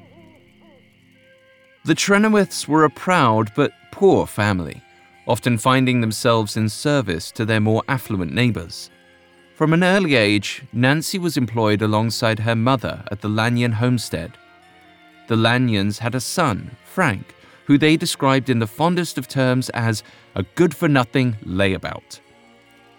The 1.85 1.95
Trenoweths 1.95 2.67
were 2.67 2.85
a 2.85 2.91
proud 2.91 3.53
but 3.55 3.73
poor 3.93 4.27
family, 4.27 4.83
often 5.27 5.59
finding 5.59 6.01
themselves 6.01 6.57
in 6.57 6.71
service 6.71 7.31
to 7.33 7.45
their 7.45 7.61
more 7.61 7.83
affluent 7.89 8.33
neighbours. 8.33 8.91
From 9.59 9.73
an 9.73 9.83
early 9.83 10.15
age, 10.15 10.63
Nancy 10.73 11.19
was 11.19 11.37
employed 11.37 11.83
alongside 11.83 12.39
her 12.39 12.55
mother 12.55 13.03
at 13.11 13.23
the 13.23 13.29
Lanyon 13.29 13.73
homestead. 13.73 14.39
The 15.27 15.35
Lanyons 15.35 15.99
had 15.99 16.15
a 16.15 16.21
son, 16.21 16.77
Frank, 16.85 17.35
who 17.65 17.77
they 17.77 17.97
described 17.97 18.51
in 18.51 18.61
the 18.61 18.69
fondest 18.69 19.19
of 19.19 19.27
terms 19.27 19.69
as 19.71 20.05
a 20.37 20.45
good 20.55 20.77
for 20.77 20.87
nothing 20.87 21.39
layabout. 21.45 22.21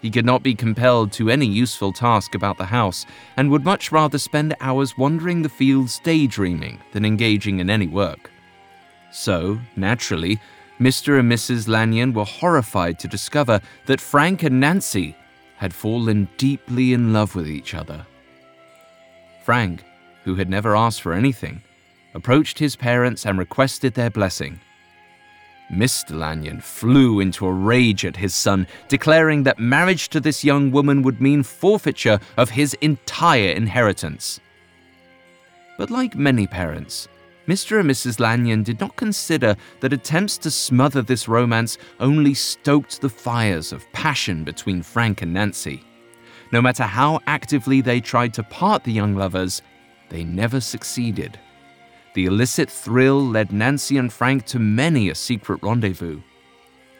He 0.02 0.10
could 0.10 0.26
not 0.26 0.42
be 0.42 0.54
compelled 0.54 1.12
to 1.12 1.30
any 1.30 1.46
useful 1.46 1.94
task 1.94 2.34
about 2.34 2.58
the 2.58 2.66
house 2.66 3.06
and 3.38 3.50
would 3.50 3.64
much 3.64 3.90
rather 3.90 4.18
spend 4.18 4.54
hours 4.60 4.98
wandering 4.98 5.40
the 5.40 5.48
fields 5.48 5.98
daydreaming 6.04 6.78
than 6.92 7.06
engaging 7.06 7.60
in 7.60 7.70
any 7.70 7.86
work. 7.86 8.30
So, 9.10 9.58
naturally, 9.76 10.38
Mr. 10.78 11.20
and 11.20 11.32
Mrs. 11.32 11.68
Lanyon 11.68 12.12
were 12.12 12.26
horrified 12.26 12.98
to 12.98 13.08
discover 13.08 13.62
that 13.86 13.98
Frank 13.98 14.42
and 14.42 14.60
Nancy 14.60 15.16
had 15.60 15.74
fallen 15.74 16.26
deeply 16.38 16.94
in 16.94 17.12
love 17.12 17.34
with 17.34 17.46
each 17.46 17.74
other. 17.74 18.06
Frank, 19.44 19.84
who 20.24 20.34
had 20.34 20.48
never 20.48 20.74
asked 20.74 21.02
for 21.02 21.12
anything, 21.12 21.60
approached 22.14 22.58
his 22.58 22.76
parents 22.76 23.26
and 23.26 23.38
requested 23.38 23.92
their 23.92 24.08
blessing. 24.08 24.58
Mr. 25.70 26.18
Lanyon 26.18 26.62
flew 26.62 27.20
into 27.20 27.46
a 27.46 27.52
rage 27.52 28.06
at 28.06 28.16
his 28.16 28.32
son, 28.32 28.66
declaring 28.88 29.42
that 29.42 29.58
marriage 29.58 30.08
to 30.08 30.18
this 30.18 30.42
young 30.42 30.70
woman 30.70 31.02
would 31.02 31.20
mean 31.20 31.42
forfeiture 31.42 32.18
of 32.38 32.48
his 32.48 32.72
entire 32.80 33.50
inheritance. 33.50 34.40
But 35.76 35.90
like 35.90 36.14
many 36.14 36.46
parents, 36.46 37.06
Mr. 37.50 37.80
and 37.80 37.90
Mrs. 37.90 38.20
Lanyon 38.20 38.62
did 38.62 38.78
not 38.78 38.94
consider 38.94 39.56
that 39.80 39.92
attempts 39.92 40.38
to 40.38 40.52
smother 40.52 41.02
this 41.02 41.26
romance 41.26 41.78
only 41.98 42.32
stoked 42.32 43.00
the 43.00 43.08
fires 43.08 43.72
of 43.72 43.90
passion 43.92 44.44
between 44.44 44.84
Frank 44.84 45.20
and 45.22 45.34
Nancy. 45.34 45.82
No 46.52 46.62
matter 46.62 46.84
how 46.84 47.18
actively 47.26 47.80
they 47.80 48.00
tried 48.00 48.32
to 48.34 48.44
part 48.44 48.84
the 48.84 48.92
young 48.92 49.16
lovers, 49.16 49.62
they 50.10 50.22
never 50.22 50.60
succeeded. 50.60 51.40
The 52.14 52.26
illicit 52.26 52.70
thrill 52.70 53.20
led 53.20 53.50
Nancy 53.50 53.96
and 53.96 54.12
Frank 54.12 54.46
to 54.46 54.60
many 54.60 55.10
a 55.10 55.14
secret 55.16 55.60
rendezvous. 55.60 56.20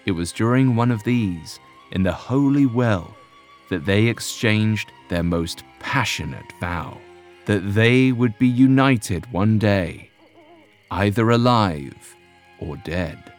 It 0.04 0.12
was 0.12 0.32
during 0.32 0.74
one 0.74 0.90
of 0.90 1.04
these, 1.04 1.60
in 1.92 2.02
the 2.02 2.10
Holy 2.10 2.66
Well, 2.66 3.16
that 3.68 3.86
they 3.86 4.08
exchanged 4.08 4.90
their 5.10 5.22
most 5.22 5.62
passionate 5.78 6.52
vow 6.60 6.98
that 7.46 7.72
they 7.74 8.12
would 8.12 8.38
be 8.38 8.46
united 8.46 9.30
one 9.32 9.58
day 9.58 10.09
either 10.90 11.30
alive 11.30 12.16
or 12.58 12.76
dead. 12.78 13.32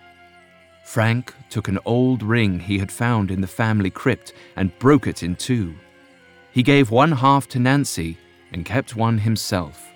Frank 0.84 1.34
took 1.50 1.68
an 1.68 1.80
old 1.86 2.24
ring 2.24 2.60
he 2.60 2.78
had 2.80 2.92
found 2.92 3.32
in 3.32 3.42
the 3.42 3.48
family 3.48 3.90
crypt 3.90 4.34
and 4.56 4.78
broke 4.80 5.08
it 5.08 5.24
in 5.24 5.36
two. 5.36 5.76
He 6.52 6.64
gave 6.64 6.92
one 6.92 7.14
half 7.14 7.48
to 7.50 7.60
Nancy 7.60 8.18
and 8.52 8.66
kept 8.66 8.96
one 8.96 9.20
himself. 9.20 9.88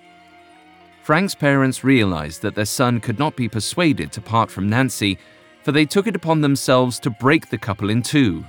Frank's 1.02 1.34
parents 1.34 1.84
realized 1.84 2.42
that 2.42 2.54
their 2.54 2.64
son 2.64 2.98
could 3.00 3.18
not 3.18 3.36
be 3.36 3.48
persuaded 3.48 4.10
to 4.12 4.20
part 4.20 4.50
from 4.50 4.68
Nancy, 4.68 5.18
for 5.62 5.70
they 5.70 5.84
took 5.84 6.06
it 6.06 6.16
upon 6.16 6.40
themselves 6.40 6.98
to 7.00 7.10
break 7.10 7.48
the 7.48 7.58
couple 7.58 7.90
in 7.90 8.02
two. 8.02 8.44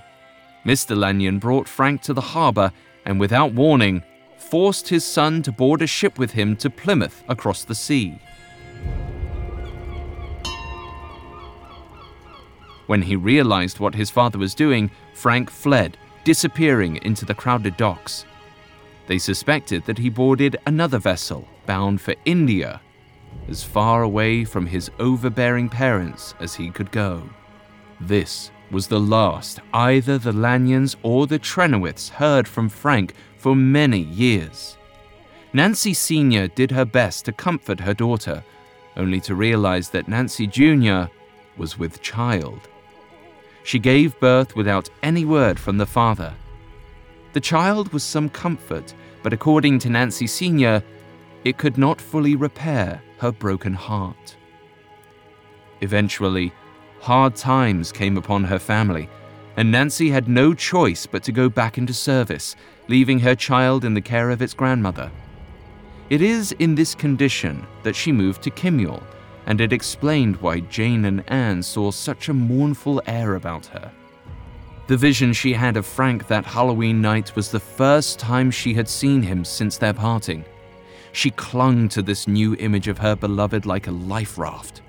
Mr. 0.65 0.97
Lanyon 0.97 1.37
brought 1.37 1.67
Frank 1.67 2.01
to 2.01 2.13
the 2.13 2.21
harbour 2.21 2.71
and, 3.05 3.19
without 3.19 3.53
warning, 3.53 4.03
forced 4.37 4.87
his 4.87 5.05
son 5.05 5.41
to 5.43 5.51
board 5.51 5.81
a 5.81 5.87
ship 5.87 6.17
with 6.17 6.31
him 6.31 6.55
to 6.55 6.69
Plymouth 6.69 7.23
across 7.27 7.63
the 7.63 7.75
sea. 7.75 8.19
When 12.87 13.01
he 13.01 13.15
realized 13.15 13.79
what 13.79 13.95
his 13.95 14.09
father 14.09 14.39
was 14.39 14.55
doing, 14.55 14.89
Frank 15.13 15.51
fled, 15.51 15.97
disappearing 16.23 16.97
into 17.03 17.25
the 17.25 17.35
crowded 17.35 17.77
docks. 17.77 18.25
They 19.07 19.17
suspected 19.17 19.85
that 19.85 19.97
he 19.97 20.09
boarded 20.09 20.57
another 20.65 20.97
vessel 20.97 21.47
bound 21.65 22.01
for 22.01 22.15
India, 22.25 22.81
as 23.49 23.63
far 23.63 24.03
away 24.03 24.43
from 24.43 24.65
his 24.65 24.89
overbearing 24.99 25.69
parents 25.69 26.33
as 26.39 26.55
he 26.55 26.69
could 26.69 26.91
go. 26.91 27.29
This 28.01 28.51
was 28.71 28.87
the 28.87 28.99
last 28.99 29.59
either 29.73 30.17
the 30.17 30.33
Lanyons 30.33 30.95
or 31.03 31.27
the 31.27 31.39
Trenoweths 31.39 32.09
heard 32.09 32.47
from 32.47 32.69
Frank 32.69 33.13
for 33.37 33.55
many 33.55 33.99
years. 33.99 34.77
Nancy 35.53 35.93
Sr. 35.93 36.47
did 36.47 36.71
her 36.71 36.85
best 36.85 37.25
to 37.25 37.31
comfort 37.31 37.79
her 37.79 37.93
daughter, 37.93 38.43
only 38.97 39.21
to 39.21 39.35
realize 39.35 39.89
that 39.89 40.07
Nancy 40.07 40.47
Jr. 40.47 41.05
was 41.57 41.79
with 41.79 42.01
child. 42.01 42.67
She 43.67 43.79
gave 43.79 44.17
birth 44.21 44.55
without 44.55 44.89
any 45.03 45.25
word 45.25 45.59
from 45.59 45.77
the 45.77 45.85
father. 45.85 46.33
The 47.33 47.41
child 47.41 47.91
was 47.91 48.01
some 48.01 48.29
comfort, 48.29 48.93
but 49.23 49.33
according 49.33 49.79
to 49.79 49.89
Nancy 49.89 50.25
Sr., 50.25 50.81
it 51.43 51.57
could 51.57 51.77
not 51.77 51.99
fully 51.99 52.37
repair 52.37 53.01
her 53.17 53.29
broken 53.29 53.73
heart. 53.73 54.37
Eventually, 55.81 56.53
hard 57.01 57.35
times 57.35 57.91
came 57.91 58.15
upon 58.15 58.45
her 58.45 58.57
family, 58.57 59.09
and 59.57 59.69
Nancy 59.69 60.09
had 60.11 60.29
no 60.29 60.53
choice 60.53 61.05
but 61.05 61.21
to 61.23 61.33
go 61.33 61.49
back 61.49 61.77
into 61.77 61.93
service, 61.93 62.55
leaving 62.87 63.19
her 63.19 63.35
child 63.35 63.83
in 63.83 63.93
the 63.93 63.99
care 63.99 64.29
of 64.29 64.41
its 64.41 64.53
grandmother. 64.53 65.11
It 66.09 66.21
is 66.21 66.53
in 66.53 66.73
this 66.73 66.95
condition 66.95 67.67
that 67.83 67.97
she 67.97 68.13
moved 68.13 68.43
to 68.43 68.49
Kimyall, 68.49 69.03
and 69.47 69.61
it 69.61 69.73
explained 69.73 70.35
why 70.37 70.59
Jane 70.59 71.05
and 71.05 71.23
Anne 71.29 71.63
saw 71.63 71.89
such 71.89 72.27
a 72.27 72.33
mournful 72.33 73.01
air 73.07 73.35
about 73.35 73.65
her. 73.67 73.91
The 74.87 74.97
vision 74.97 75.31
she 75.33 75.53
had 75.53 75.77
of 75.77 75.85
Frank 75.85 76.27
that 76.27 76.45
Halloween 76.45 77.01
night 77.01 77.35
was 77.35 77.49
the 77.49 77.59
first 77.59 78.19
time 78.19 78.51
she 78.51 78.73
had 78.73 78.89
seen 78.89 79.21
him 79.21 79.45
since 79.45 79.77
their 79.77 79.93
parting. 79.93 80.43
She 81.13 81.31
clung 81.31 81.87
to 81.89 82.01
this 82.01 82.27
new 82.27 82.55
image 82.55 82.89
of 82.89 82.97
her 82.99 83.15
beloved 83.15 83.65
like 83.65 83.87
a 83.87 83.91
life 83.91 84.37
raft. 84.37 84.81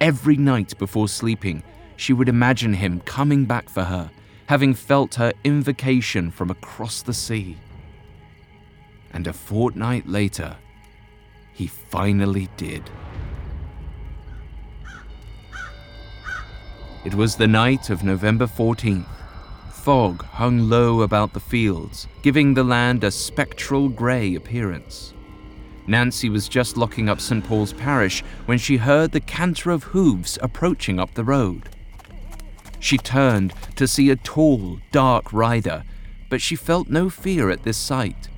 Every 0.00 0.36
night 0.36 0.78
before 0.78 1.08
sleeping, 1.08 1.64
she 1.96 2.12
would 2.12 2.28
imagine 2.28 2.72
him 2.72 3.00
coming 3.00 3.46
back 3.46 3.68
for 3.68 3.82
her, 3.82 4.10
having 4.46 4.74
felt 4.74 5.16
her 5.16 5.32
invocation 5.42 6.30
from 6.30 6.50
across 6.50 7.02
the 7.02 7.14
sea. 7.14 7.56
And 9.12 9.26
a 9.26 9.32
fortnight 9.32 10.06
later, 10.06 10.56
he 11.52 11.66
finally 11.66 12.48
did. 12.56 12.88
It 17.04 17.14
was 17.14 17.36
the 17.36 17.46
night 17.46 17.90
of 17.90 18.02
November 18.02 18.46
14th. 18.46 19.06
Fog 19.70 20.24
hung 20.24 20.68
low 20.68 21.02
about 21.02 21.32
the 21.32 21.40
fields, 21.40 22.08
giving 22.22 22.52
the 22.52 22.64
land 22.64 23.04
a 23.04 23.10
spectral 23.12 23.88
grey 23.88 24.34
appearance. 24.34 25.14
Nancy 25.86 26.28
was 26.28 26.48
just 26.48 26.76
locking 26.76 27.08
up 27.08 27.20
St. 27.20 27.44
Paul's 27.44 27.72
Parish 27.72 28.22
when 28.46 28.58
she 28.58 28.76
heard 28.78 29.12
the 29.12 29.20
canter 29.20 29.70
of 29.70 29.84
hooves 29.84 30.38
approaching 30.42 30.98
up 30.98 31.14
the 31.14 31.22
road. 31.22 31.68
She 32.80 32.98
turned 32.98 33.54
to 33.76 33.86
see 33.86 34.10
a 34.10 34.16
tall, 34.16 34.80
dark 34.90 35.32
rider, 35.32 35.84
but 36.28 36.42
she 36.42 36.56
felt 36.56 36.88
no 36.88 37.08
fear 37.08 37.48
at 37.48 37.62
this 37.62 37.78
sight. 37.78 38.28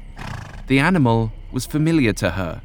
The 0.67 0.79
animal 0.79 1.33
was 1.50 1.64
familiar 1.64 2.12
to 2.12 2.33
her. 2.33 2.61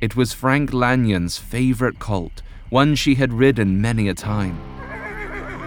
It 0.00 0.16
was 0.16 0.32
Frank 0.32 0.72
Lanyon's 0.72 1.36
favorite 1.36 1.98
colt, 1.98 2.40
one 2.70 2.94
she 2.94 3.16
had 3.16 3.34
ridden 3.34 3.80
many 3.80 4.08
a 4.08 4.14
time 4.14 4.58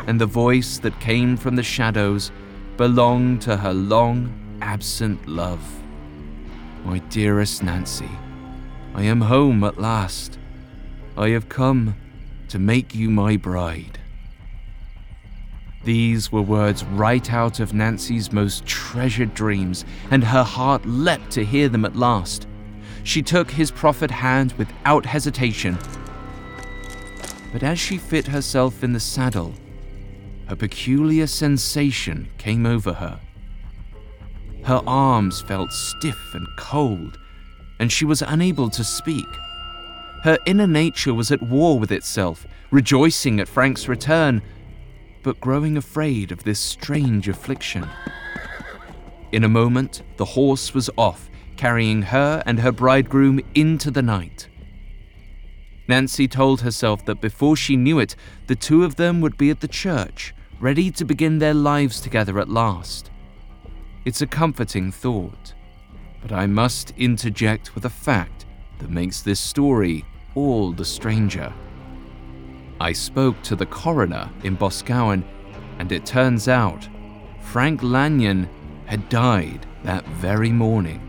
and 0.09 0.19
the 0.19 0.25
voice 0.25 0.79
that 0.79 0.99
came 0.99 1.37
from 1.37 1.55
the 1.55 1.61
shadows 1.61 2.31
belonged 2.77 3.43
to 3.43 3.55
her 3.55 3.71
long 3.71 4.33
absent 4.59 5.27
love. 5.27 5.61
My 6.83 6.97
dearest 7.09 7.61
Nancy, 7.61 8.09
I 8.95 9.03
am 9.03 9.21
home 9.21 9.63
at 9.63 9.79
last. 9.79 10.39
I 11.15 11.29
have 11.29 11.47
come 11.47 11.95
to 12.47 12.57
make 12.57 12.95
you 12.95 13.11
my 13.11 13.37
bride. 13.37 13.99
These 15.83 16.31
were 16.31 16.41
words 16.41 16.83
right 16.85 17.31
out 17.31 17.59
of 17.59 17.75
Nancy's 17.75 18.31
most 18.31 18.65
treasured 18.65 19.35
dreams, 19.35 19.85
and 20.09 20.23
her 20.23 20.43
heart 20.43 20.87
leapt 20.87 21.29
to 21.33 21.45
hear 21.45 21.69
them 21.69 21.85
at 21.85 21.95
last. 21.95 22.47
She 23.03 23.21
took 23.21 23.51
his 23.51 23.69
proffered 23.69 24.09
hand 24.09 24.53
without 24.53 25.05
hesitation. 25.05 25.77
But 27.53 27.61
as 27.61 27.77
she 27.77 27.99
fit 27.99 28.25
herself 28.25 28.83
in 28.83 28.93
the 28.93 28.99
saddle, 28.99 29.53
a 30.49 30.55
peculiar 30.55 31.27
sensation 31.27 32.27
came 32.37 32.65
over 32.65 32.93
her. 32.93 33.19
Her 34.63 34.81
arms 34.85 35.41
felt 35.41 35.71
stiff 35.71 36.33
and 36.33 36.47
cold, 36.57 37.17
and 37.79 37.91
she 37.91 38.03
was 38.03 38.21
unable 38.21 38.69
to 38.71 38.83
speak. 38.83 39.27
Her 40.23 40.37
inner 40.45 40.67
nature 40.67 41.13
was 41.13 41.31
at 41.31 41.41
war 41.41 41.79
with 41.79 41.91
itself, 41.91 42.45
rejoicing 42.71 43.39
at 43.39 43.47
Frank's 43.47 43.87
return, 43.87 44.41
but 45.23 45.39
growing 45.39 45.77
afraid 45.77 46.31
of 46.31 46.43
this 46.43 46.59
strange 46.59 47.29
affliction. 47.29 47.87
In 49.31 49.43
a 49.43 49.49
moment, 49.49 50.01
the 50.17 50.25
horse 50.25 50.73
was 50.73 50.89
off, 50.97 51.29
carrying 51.55 52.01
her 52.01 52.41
and 52.45 52.59
her 52.59 52.71
bridegroom 52.71 53.39
into 53.53 53.91
the 53.91 54.01
night. 54.01 54.47
Nancy 55.87 56.27
told 56.27 56.61
herself 56.61 57.05
that 57.05 57.21
before 57.21 57.55
she 57.55 57.75
knew 57.75 57.99
it, 57.99 58.15
the 58.47 58.55
two 58.55 58.83
of 58.83 58.95
them 58.95 59.21
would 59.21 59.37
be 59.37 59.49
at 59.49 59.59
the 59.59 59.67
church, 59.67 60.33
ready 60.59 60.91
to 60.91 61.05
begin 61.05 61.39
their 61.39 61.53
lives 61.53 62.01
together 62.01 62.37
at 62.37 62.49
last. 62.49 63.11
It's 64.03 64.21
a 64.21 64.27
comforting 64.27 64.91
thought, 64.91 65.53
but 66.21 66.33
I 66.33 66.47
must 66.47 66.91
interject 66.97 67.75
with 67.75 67.85
a 67.85 67.89
fact 67.89 68.45
that 68.79 68.89
makes 68.89 69.21
this 69.21 69.39
story 69.39 70.03
all 70.35 70.73
the 70.73 70.83
stranger. 70.83 71.53
I 72.81 72.91
spoke 72.91 73.41
to 73.43 73.55
the 73.55 73.65
coroner 73.65 74.29
in 74.43 74.57
Boscawen, 74.57 75.23
and 75.79 75.91
it 75.93 76.05
turns 76.05 76.49
out 76.49 76.87
Frank 77.41 77.81
Lanyon 77.81 78.49
had 78.85 79.07
died 79.07 79.65
that 79.83 80.05
very 80.07 80.51
morning 80.51 81.01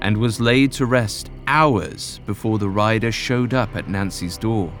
and 0.00 0.16
was 0.16 0.40
laid 0.40 0.72
to 0.72 0.86
rest 0.86 1.30
hours 1.46 2.20
before 2.24 2.58
the 2.58 2.68
rider 2.68 3.12
showed 3.12 3.52
up 3.52 3.76
at 3.76 3.88
Nancy's 3.88 4.38
door. 4.38 4.72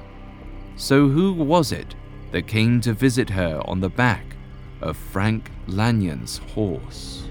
So, 0.76 1.08
who 1.08 1.32
was 1.34 1.70
it 1.70 1.94
that 2.34 2.48
came 2.48 2.80
to 2.80 2.92
visit 2.92 3.30
her 3.30 3.62
on 3.64 3.78
the 3.78 3.88
back 3.88 4.24
of 4.80 4.96
Frank 4.96 5.52
Lanyon's 5.68 6.38
horse? 6.38 7.28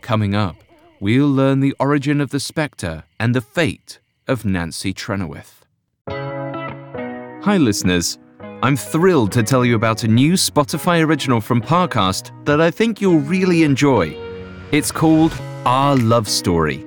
Coming 0.00 0.34
up, 0.34 0.56
we'll 0.98 1.28
learn 1.28 1.60
the 1.60 1.76
origin 1.78 2.20
of 2.20 2.30
the 2.30 2.40
spectre 2.40 3.04
and 3.20 3.36
the 3.36 3.40
fate 3.40 4.00
of 4.26 4.44
Nancy 4.44 4.92
Trenoweth. 4.92 5.60
Hi, 6.08 7.56
listeners. 7.58 8.18
I'm 8.64 8.76
thrilled 8.76 9.30
to 9.32 9.44
tell 9.44 9.64
you 9.64 9.76
about 9.76 10.02
a 10.02 10.08
new 10.08 10.32
Spotify 10.32 11.04
original 11.04 11.40
from 11.40 11.62
Parcast 11.62 12.32
that 12.46 12.60
I 12.60 12.72
think 12.72 13.00
you'll 13.00 13.20
really 13.20 13.62
enjoy. 13.62 14.16
It's 14.72 14.90
called 14.90 15.32
Our 15.64 15.94
Love 15.94 16.28
Story. 16.28 16.84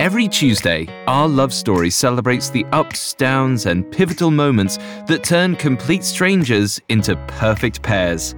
Every 0.00 0.28
Tuesday, 0.28 0.88
Our 1.06 1.28
Love 1.28 1.52
Story 1.52 1.90
celebrates 1.90 2.48
the 2.48 2.64
ups, 2.72 3.12
downs, 3.12 3.66
and 3.66 3.92
pivotal 3.92 4.30
moments 4.30 4.78
that 5.06 5.22
turn 5.22 5.54
complete 5.54 6.04
strangers 6.04 6.80
into 6.88 7.16
perfect 7.26 7.82
pairs. 7.82 8.34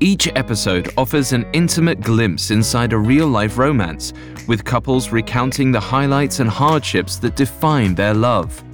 Each 0.00 0.26
episode 0.28 0.94
offers 0.96 1.34
an 1.34 1.44
intimate 1.52 2.00
glimpse 2.00 2.50
inside 2.50 2.94
a 2.94 2.98
real 2.98 3.28
life 3.28 3.58
romance, 3.58 4.14
with 4.48 4.64
couples 4.64 5.12
recounting 5.12 5.70
the 5.70 5.78
highlights 5.78 6.40
and 6.40 6.48
hardships 6.48 7.16
that 7.16 7.36
define 7.36 7.94
their 7.94 8.14
love. 8.14 8.64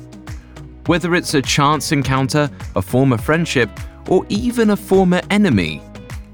Whether 0.87 1.17
it's 1.17 1.35
a 1.35 1.43
chance 1.43 1.91
encounter, 1.91 2.49
a 2.77 2.83
former 2.83 3.19
friendship, 3.19 3.69
or 4.09 4.25
even 4.29 4.71
a 4.71 4.77
former 4.77 5.23
enemy, 5.31 5.83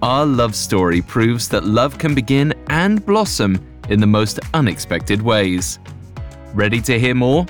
our 0.03 0.27
love 0.27 0.55
story 0.55 1.01
proves 1.01 1.49
that 1.49 1.65
love 1.65 1.97
can 1.97 2.15
begin 2.15 2.53
and 2.69 3.07
blossom 3.07 3.59
in 3.89 4.01
the 4.01 4.07
most 4.07 4.41
unexpected 4.55 5.23
ways. 5.23 5.79
Ready 6.55 6.81
to 6.83 6.99
hear 6.99 7.15
more? 7.15 7.47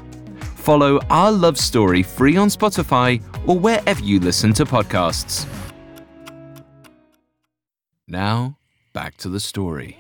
Follow 0.57 1.01
Our 1.11 1.33
Love 1.33 1.59
Story 1.59 2.03
free 2.03 2.37
on 2.37 2.49
Spotify 2.49 3.23
or 3.47 3.59
wherever 3.59 4.03
you 4.03 4.21
listen 4.21 4.53
to 4.55 4.65
podcasts. 4.65 5.47
Now, 8.07 8.59
back 8.93 9.17
to 9.19 9.29
the 9.29 9.41
story. 9.41 9.97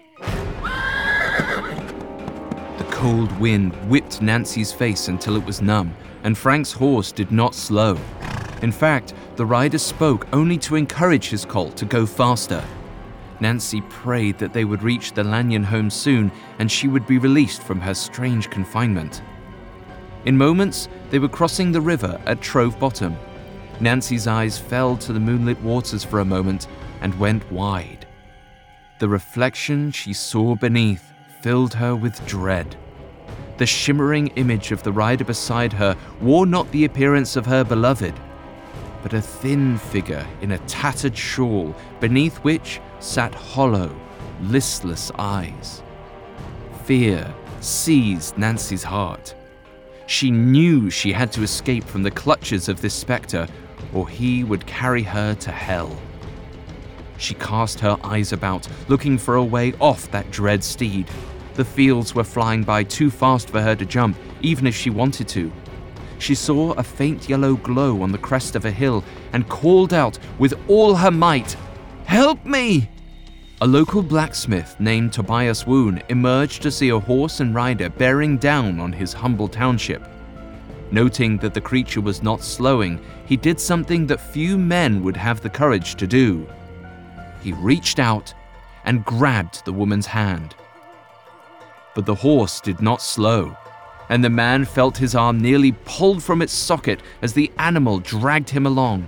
The 2.78 2.86
cold 2.90 3.32
wind 3.38 3.74
whipped 3.88 4.20
Nancy's 4.20 4.72
face 4.72 5.08
until 5.08 5.36
it 5.36 5.44
was 5.44 5.62
numb 5.62 5.94
and 6.24 6.36
Frank's 6.36 6.72
horse 6.72 7.12
did 7.12 7.30
not 7.30 7.54
slow. 7.54 7.96
In 8.62 8.72
fact, 8.72 9.14
the 9.36 9.46
rider 9.46 9.78
spoke 9.78 10.26
only 10.32 10.58
to 10.58 10.76
encourage 10.76 11.28
his 11.28 11.44
colt 11.44 11.76
to 11.76 11.84
go 11.84 12.04
faster. 12.04 12.62
Nancy 13.40 13.80
prayed 13.82 14.38
that 14.38 14.52
they 14.52 14.64
would 14.64 14.82
reach 14.82 15.12
the 15.12 15.24
Lanyon 15.24 15.62
home 15.62 15.90
soon 15.90 16.32
and 16.58 16.70
she 16.70 16.88
would 16.88 17.06
be 17.06 17.18
released 17.18 17.62
from 17.62 17.80
her 17.80 17.94
strange 17.94 18.50
confinement. 18.50 19.22
In 20.24 20.36
moments, 20.36 20.88
they 21.10 21.18
were 21.18 21.28
crossing 21.28 21.72
the 21.72 21.80
river 21.80 22.20
at 22.26 22.40
Trove 22.40 22.78
Bottom. 22.78 23.16
Nancy's 23.80 24.26
eyes 24.26 24.58
fell 24.58 24.96
to 24.96 25.12
the 25.12 25.20
moonlit 25.20 25.60
waters 25.62 26.02
for 26.02 26.20
a 26.20 26.24
moment 26.24 26.66
and 27.00 27.18
went 27.18 27.50
wide. 27.52 28.06
The 28.98 29.08
reflection 29.08 29.92
she 29.92 30.12
saw 30.12 30.56
beneath 30.56 31.12
filled 31.40 31.74
her 31.74 31.94
with 31.94 32.26
dread. 32.26 32.76
The 33.58 33.66
shimmering 33.66 34.28
image 34.36 34.72
of 34.72 34.82
the 34.82 34.92
rider 34.92 35.24
beside 35.24 35.72
her 35.74 35.96
wore 36.20 36.46
not 36.46 36.70
the 36.72 36.84
appearance 36.84 37.36
of 37.36 37.46
her 37.46 37.62
beloved, 37.62 38.14
but 39.02 39.12
a 39.12 39.20
thin 39.20 39.78
figure 39.78 40.26
in 40.40 40.52
a 40.52 40.58
tattered 40.60 41.16
shawl 41.16 41.74
beneath 42.00 42.36
which 42.38 42.80
sat 43.00 43.34
hollow, 43.34 43.94
listless 44.42 45.10
eyes. 45.18 45.82
Fear 46.84 47.32
seized 47.60 48.38
Nancy's 48.38 48.82
heart. 48.82 49.34
She 50.06 50.30
knew 50.30 50.90
she 50.90 51.12
had 51.12 51.30
to 51.32 51.42
escape 51.42 51.84
from 51.84 52.02
the 52.02 52.10
clutches 52.10 52.68
of 52.68 52.80
this 52.80 52.94
spectre, 52.94 53.46
or 53.92 54.08
he 54.08 54.42
would 54.42 54.66
carry 54.66 55.02
her 55.02 55.34
to 55.34 55.50
hell. 55.50 55.94
She 57.18 57.34
cast 57.34 57.80
her 57.80 57.98
eyes 58.02 58.32
about, 58.32 58.66
looking 58.88 59.18
for 59.18 59.34
a 59.34 59.44
way 59.44 59.74
off 59.80 60.10
that 60.12 60.30
dread 60.30 60.64
steed. 60.64 61.10
The 61.54 61.64
fields 61.64 62.14
were 62.14 62.24
flying 62.24 62.62
by 62.62 62.84
too 62.84 63.10
fast 63.10 63.50
for 63.50 63.60
her 63.60 63.74
to 63.74 63.84
jump, 63.84 64.16
even 64.40 64.66
if 64.66 64.76
she 64.76 64.90
wanted 64.90 65.28
to. 65.28 65.52
She 66.18 66.34
saw 66.34 66.72
a 66.72 66.82
faint 66.82 67.28
yellow 67.28 67.54
glow 67.56 68.02
on 68.02 68.12
the 68.12 68.18
crest 68.18 68.56
of 68.56 68.64
a 68.64 68.70
hill 68.70 69.04
and 69.32 69.48
called 69.48 69.94
out 69.94 70.18
with 70.38 70.54
all 70.68 70.96
her 70.96 71.10
might, 71.10 71.56
Help 72.04 72.44
me! 72.44 72.90
A 73.60 73.66
local 73.66 74.02
blacksmith 74.02 74.76
named 74.78 75.12
Tobias 75.12 75.66
Woon 75.66 76.02
emerged 76.08 76.62
to 76.62 76.70
see 76.70 76.90
a 76.90 76.98
horse 76.98 77.40
and 77.40 77.54
rider 77.54 77.88
bearing 77.88 78.38
down 78.38 78.78
on 78.78 78.92
his 78.92 79.12
humble 79.12 79.48
township. 79.48 80.02
Noting 80.90 81.38
that 81.38 81.54
the 81.54 81.60
creature 81.60 82.00
was 82.00 82.22
not 82.22 82.42
slowing, 82.42 83.04
he 83.26 83.36
did 83.36 83.60
something 83.60 84.06
that 84.06 84.20
few 84.20 84.56
men 84.56 85.02
would 85.02 85.16
have 85.16 85.40
the 85.40 85.50
courage 85.50 85.96
to 85.96 86.06
do. 86.06 86.48
He 87.42 87.52
reached 87.52 87.98
out 87.98 88.32
and 88.84 89.04
grabbed 89.04 89.64
the 89.64 89.72
woman's 89.72 90.06
hand. 90.06 90.54
But 91.94 92.06
the 92.06 92.14
horse 92.14 92.60
did 92.60 92.80
not 92.80 93.02
slow, 93.02 93.56
and 94.08 94.24
the 94.24 94.30
man 94.30 94.64
felt 94.64 94.96
his 94.96 95.14
arm 95.14 95.40
nearly 95.40 95.72
pulled 95.84 96.22
from 96.22 96.42
its 96.42 96.52
socket 96.52 97.00
as 97.22 97.32
the 97.32 97.50
animal 97.58 97.98
dragged 97.98 98.50
him 98.50 98.66
along. 98.66 99.06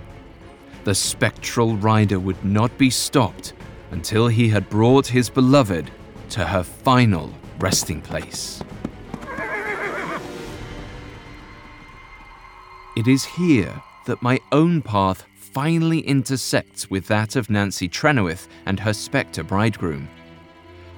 The 0.83 0.95
spectral 0.95 1.75
rider 1.77 2.19
would 2.19 2.43
not 2.43 2.75
be 2.77 2.89
stopped 2.89 3.53
until 3.91 4.27
he 4.27 4.49
had 4.49 4.69
brought 4.69 5.07
his 5.07 5.29
beloved 5.29 5.91
to 6.29 6.45
her 6.45 6.63
final 6.63 7.31
resting 7.59 8.01
place. 8.01 8.63
It 12.95 13.07
is 13.07 13.23
here 13.23 13.81
that 14.05 14.21
my 14.21 14.39
own 14.51 14.81
path 14.81 15.25
finally 15.35 15.99
intersects 15.99 16.89
with 16.89 17.07
that 17.07 17.35
of 17.35 17.49
Nancy 17.49 17.87
Trenoweth 17.87 18.47
and 18.65 18.79
her 18.79 18.93
spectre 18.93 19.43
bridegroom. 19.43 20.09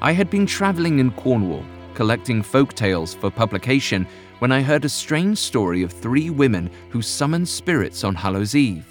I 0.02 0.14
had 0.14 0.30
been 0.30 0.46
travelling 0.46 1.00
in 1.00 1.12
Cornwall 1.12 1.66
collecting 1.94 2.42
folk 2.42 2.74
tales 2.74 3.14
for 3.14 3.30
publication 3.30 4.08
when 4.40 4.52
I 4.52 4.62
heard 4.62 4.86
a 4.86 4.90
strange 4.90 5.38
story 5.38 5.84
of 5.84 5.92
three 5.92 6.30
women 6.30 6.70
who 6.90 7.02
summoned 7.02 7.48
spirits 7.48 8.04
on 8.04 8.16
Hallows 8.16 8.56
Eve. 8.56 8.86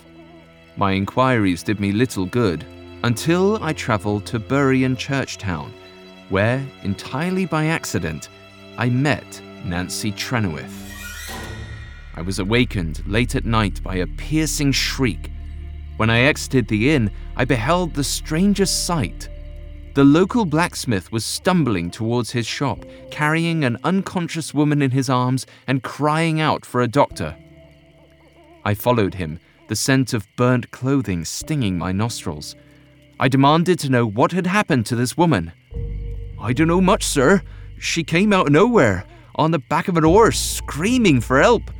My 0.77 0.93
inquiries 0.93 1.63
did 1.63 1.81
me 1.81 1.93
little 1.93 2.27
good 2.27 2.65
until 3.05 3.63
I 3.63 3.73
travelled 3.73 4.25
to 4.27 4.41
Burian 4.41 4.97
Churchtown, 4.97 5.73
where, 6.31 6.65
entirely 6.83 7.45
by 7.45 7.67
accident, 7.67 8.29
I 8.79 8.89
met 8.89 9.43
Nancy 9.65 10.13
Trenoweth. 10.13 10.91
I 12.15 12.23
was 12.23 12.39
awakened 12.39 13.03
late 13.07 13.35
at 13.35 13.45
night 13.45 13.83
by 13.83 13.97
a 13.97 14.07
piercing 14.07 14.73
shriek. 14.73 15.31
When 15.97 16.11
I 16.11 16.21
exited 16.21 16.69
the 16.69 16.91
inn, 16.95 17.11
I 17.37 17.45
beheld 17.45 17.95
the 17.95 18.05
strangest 18.05 18.87
sight 18.87 19.29
the 19.95 20.05
local 20.05 20.47
blacksmith 20.47 21.13
was 21.13 21.25
stumbling 21.25 21.91
towards 21.91 22.31
his 22.31 22.47
shop, 22.47 22.85
carrying 23.11 23.65
an 23.65 23.77
unconscious 23.85 24.55
woman 24.55 24.81
in 24.81 24.91
his 24.91 25.11
arms 25.11 25.47
and 25.67 25.83
crying 25.83 26.41
out 26.41 26.65
for 26.65 26.81
a 26.81 26.89
doctor. 26.89 27.37
I 28.65 28.73
followed 28.75 29.15
him, 29.15 29.39
the 29.69 29.77
scent 29.77 30.15
of 30.15 30.27
burnt 30.37 30.71
clothing 30.71 31.25
stinging 31.25 31.77
my 31.77 31.93
nostrils. 31.93 32.57
I 33.21 33.29
demanded 33.29 33.79
to 33.81 33.91
know 33.91 34.07
what 34.07 34.33
had 34.33 34.47
happened 34.47 34.87
to 34.87 34.97
this 34.97 35.17
woman. 35.17 35.53
I 36.41 36.53
don't 36.53 36.69
know 36.69 36.81
much, 36.81 37.05
sir. 37.05 37.43
She 37.79 38.03
came 38.03 38.33
out 38.33 38.47
of 38.47 38.53
nowhere, 38.53 39.05
on 39.37 39.51
the 39.51 39.59
back 39.59 39.89
of 39.89 39.97
an 39.97 40.05
horse, 40.05 40.41
screaming 40.41 41.21
for 41.21 41.41
help. 41.41 41.71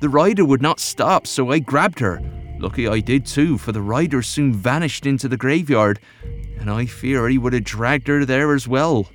The 0.00 0.08
rider 0.08 0.44
would 0.44 0.62
not 0.62 0.78
stop, 0.78 1.26
so 1.26 1.50
I 1.50 1.58
grabbed 1.58 2.00
her. 2.00 2.20
Lucky 2.62 2.86
I 2.86 3.00
did 3.00 3.26
too, 3.26 3.58
for 3.58 3.72
the 3.72 3.82
rider 3.82 4.22
soon 4.22 4.54
vanished 4.54 5.04
into 5.04 5.26
the 5.26 5.36
graveyard, 5.36 5.98
and 6.60 6.70
I 6.70 6.86
fear 6.86 7.28
he 7.28 7.36
would 7.36 7.54
have 7.54 7.64
dragged 7.64 8.06
her 8.06 8.24
there 8.24 8.54
as 8.54 8.68
well. 8.68 9.10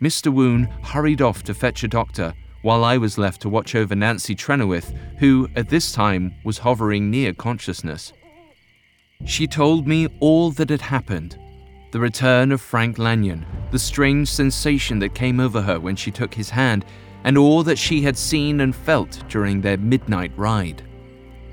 Mr. 0.00 0.32
Woon 0.32 0.66
hurried 0.84 1.20
off 1.20 1.42
to 1.42 1.54
fetch 1.54 1.82
a 1.82 1.88
doctor, 1.88 2.34
while 2.62 2.84
I 2.84 2.98
was 2.98 3.18
left 3.18 3.42
to 3.42 3.48
watch 3.48 3.74
over 3.74 3.96
Nancy 3.96 4.36
Trenoweth, 4.36 4.96
who, 5.18 5.48
at 5.56 5.70
this 5.70 5.90
time, 5.90 6.36
was 6.44 6.58
hovering 6.58 7.10
near 7.10 7.32
consciousness. 7.32 8.12
She 9.24 9.48
told 9.48 9.88
me 9.88 10.06
all 10.20 10.52
that 10.52 10.70
had 10.70 10.82
happened, 10.82 11.36
The 11.90 11.98
return 11.98 12.52
of 12.52 12.60
Frank 12.60 12.96
Lanyon, 12.96 13.44
the 13.72 13.78
strange 13.80 14.28
sensation 14.28 15.00
that 15.00 15.16
came 15.16 15.40
over 15.40 15.62
her 15.62 15.80
when 15.80 15.96
she 15.96 16.12
took 16.12 16.32
his 16.32 16.50
hand, 16.50 16.84
and 17.24 17.36
all 17.36 17.64
that 17.64 17.78
she 17.78 18.02
had 18.02 18.16
seen 18.16 18.60
and 18.60 18.72
felt 18.72 19.24
during 19.28 19.60
their 19.60 19.78
midnight 19.78 20.30
ride. 20.36 20.84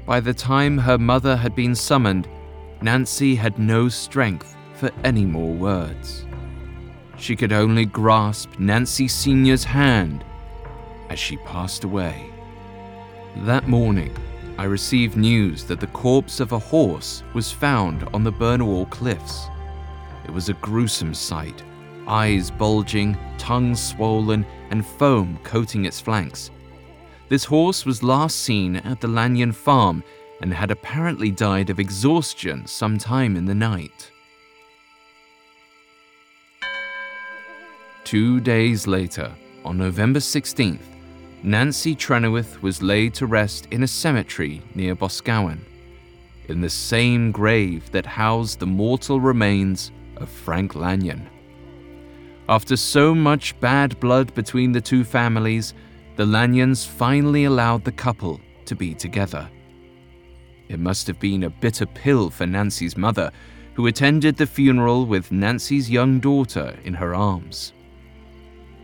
By 0.09 0.19
the 0.19 0.33
time 0.33 0.79
her 0.79 0.97
mother 0.97 1.37
had 1.37 1.53
been 1.53 1.75
summoned, 1.75 2.27
Nancy 2.81 3.35
had 3.35 3.59
no 3.59 3.89
strength 3.89 4.57
for 4.73 4.89
any 5.03 5.23
more 5.23 5.53
words. 5.53 6.25
She 7.19 7.35
could 7.35 7.53
only 7.53 7.85
grasp 7.85 8.57
Nancy 8.57 9.07
Sr.'s 9.07 9.63
hand 9.63 10.25
as 11.11 11.19
she 11.19 11.37
passed 11.37 11.83
away. 11.83 12.31
That 13.45 13.67
morning, 13.67 14.11
I 14.57 14.63
received 14.63 15.15
news 15.15 15.63
that 15.65 15.79
the 15.79 15.85
corpse 15.85 16.39
of 16.39 16.53
a 16.53 16.57
horse 16.57 17.21
was 17.35 17.51
found 17.51 18.01
on 18.11 18.23
the 18.23 18.33
Burnewhall 18.33 18.89
cliffs. 18.89 19.45
It 20.25 20.31
was 20.31 20.49
a 20.49 20.53
gruesome 20.53 21.13
sight 21.13 21.61
eyes 22.07 22.49
bulging, 22.49 23.15
tongue 23.37 23.75
swollen, 23.75 24.43
and 24.71 24.83
foam 24.83 25.37
coating 25.43 25.85
its 25.85 26.01
flanks. 26.01 26.49
This 27.29 27.45
horse 27.45 27.85
was 27.85 28.01
last 28.01 28.41
seen 28.41 28.77
at 28.77 29.01
the 29.01 29.07
Lanyon 29.07 29.51
farm 29.51 30.03
and 30.41 30.51
had 30.51 30.71
apparently 30.71 31.29
died 31.29 31.69
of 31.69 31.79
exhaustion 31.79 32.65
sometime 32.65 33.35
in 33.35 33.45
the 33.45 33.53
night. 33.53 34.11
Two 38.03 38.39
days 38.39 38.87
later, 38.87 39.31
on 39.63 39.77
November 39.77 40.19
16th, 40.19 40.81
Nancy 41.43 41.95
Trenoweth 41.95 42.63
was 42.63 42.81
laid 42.81 43.13
to 43.13 43.27
rest 43.27 43.67
in 43.69 43.83
a 43.83 43.87
cemetery 43.87 44.63
near 44.73 44.95
Boscawen, 44.95 45.59
in 46.47 46.61
the 46.61 46.69
same 46.69 47.31
grave 47.31 47.91
that 47.91 48.07
housed 48.07 48.57
the 48.57 48.65
mortal 48.65 49.19
remains 49.19 49.91
of 50.17 50.29
Frank 50.29 50.73
Lanyon. 50.73 51.29
After 52.49 52.75
so 52.75 53.13
much 53.13 53.57
bad 53.59 53.99
blood 53.99 54.33
between 54.33 54.71
the 54.71 54.81
two 54.81 55.03
families, 55.03 55.75
the 56.19 56.25
Lanyons 56.25 56.84
finally 56.84 57.45
allowed 57.45 57.86
the 57.86 57.93
couple 57.93 58.41
to 58.65 58.75
be 58.75 58.93
together. 58.93 59.49
It 60.67 60.77
must 60.77 61.08
have 61.08 61.17
been 61.17 61.43
a 61.43 61.49
bitter 61.49 61.86
pill 61.86 62.29
for 62.29 62.45
Nancy's 62.45 62.97
mother, 62.97 63.32
who 63.73 63.88
attended 63.88 64.36
the 64.36 64.45
funeral 64.45 65.05
with 65.05 65.32
Nancy's 65.32 65.89
young 65.89 66.19
daughter 66.19 66.77
in 66.84 66.93
her 66.93 67.15
arms. 67.15 67.71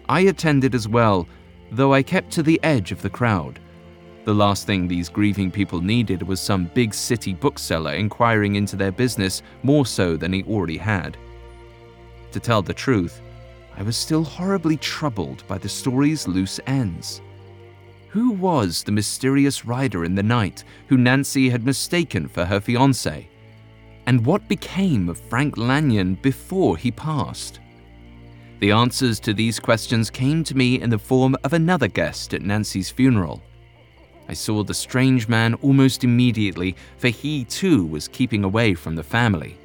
I 0.07 0.21
attended 0.21 0.73
as 0.73 0.87
well 0.87 1.27
though 1.71 1.93
I 1.93 2.03
kept 2.03 2.31
to 2.31 2.41
the 2.41 2.57
edge 2.63 2.93
of 2.93 3.01
the 3.01 3.09
crowd. 3.09 3.59
The 4.23 4.33
last 4.33 4.65
thing 4.65 4.87
these 4.87 5.09
grieving 5.09 5.51
people 5.51 5.81
needed 5.81 6.23
was 6.23 6.39
some 6.39 6.71
big 6.73 6.93
city 6.93 7.33
bookseller 7.33 7.95
inquiring 7.95 8.55
into 8.55 8.77
their 8.77 8.93
business 8.93 9.41
more 9.61 9.85
so 9.85 10.15
than 10.15 10.31
he 10.31 10.43
already 10.43 10.77
had. 10.77 11.17
To 12.31 12.39
tell 12.39 12.61
the 12.61 12.73
truth, 12.73 13.19
I 13.77 13.83
was 13.83 13.97
still 13.97 14.23
horribly 14.23 14.77
troubled 14.77 15.43
by 15.47 15.57
the 15.57 15.69
story's 15.69 16.27
loose 16.27 16.59
ends. 16.65 17.21
Who 18.09 18.31
was 18.31 18.83
the 18.83 18.93
mysterious 18.93 19.65
rider 19.65 20.05
in 20.05 20.15
the 20.15 20.23
night 20.23 20.63
who 20.87 20.97
Nancy 20.97 21.49
had 21.49 21.65
mistaken 21.65 22.29
for 22.29 22.45
her 22.45 22.61
fiance? 22.61 23.29
And 24.05 24.25
what 24.25 24.47
became 24.47 25.09
of 25.09 25.19
Frank 25.19 25.57
Lanyon 25.57 26.15
before 26.15 26.77
he 26.77 26.91
passed? 26.91 27.59
The 28.59 28.71
answers 28.71 29.19
to 29.21 29.33
these 29.33 29.59
questions 29.59 30.09
came 30.09 30.43
to 30.45 30.55
me 30.55 30.79
in 30.79 30.89
the 30.89 30.97
form 30.97 31.35
of 31.43 31.51
another 31.51 31.87
guest 31.87 32.33
at 32.33 32.41
Nancy's 32.41 32.89
funeral. 32.89 33.43
I 34.29 34.33
saw 34.33 34.63
the 34.63 34.73
strange 34.73 35.27
man 35.27 35.55
almost 35.55 36.03
immediately, 36.03 36.75
for 36.97 37.09
he 37.09 37.43
too 37.43 37.85
was 37.85 38.07
keeping 38.07 38.43
away 38.43 38.73
from 38.73 38.95
the 38.95 39.03
family. 39.03 39.57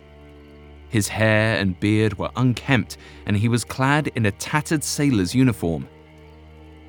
His 0.91 1.09
hair 1.09 1.57
and 1.57 1.79
beard 1.79 2.19
were 2.19 2.31
unkempt, 2.37 2.99
and 3.25 3.37
he 3.37 3.49
was 3.49 3.65
clad 3.65 4.09
in 4.09 4.27
a 4.27 4.33
tattered 4.33 4.85
sailor's 4.85 5.35
uniform. 5.35 5.89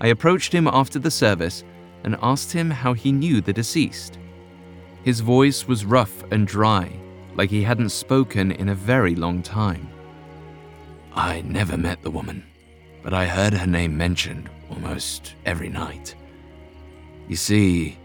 I 0.02 0.08
approached 0.08 0.52
him 0.52 0.68
after 0.68 0.98
the 0.98 1.12
service 1.12 1.64
and 2.04 2.18
asked 2.22 2.52
him 2.52 2.72
how 2.72 2.94
he 2.94 3.12
knew 3.12 3.42
the 3.42 3.54
deceased. 3.54 4.18
His 5.04 5.20
voice 5.20 5.68
was 5.68 5.86
rough 5.86 6.24
and 6.32 6.48
dry, 6.48 6.92
like 7.36 7.52
he 7.52 7.62
hadn't 7.62 7.90
spoken 7.90 8.52
in 8.52 8.70
a 8.70 8.76
very 8.76 9.16
long 9.16 9.44
time. 9.44 9.88
I 11.14 11.42
never 11.42 11.78
met 11.78 12.02
the 12.02 12.12
woman, 12.12 12.44
but 13.04 13.14
I 13.14 13.28
heard 13.28 13.54
her 13.54 13.68
name 13.68 13.96
mentioned 13.96 14.50
almost 14.72 15.36
every 15.46 15.70
night. 15.70 16.16
You 17.28 17.36
see, 17.36 18.00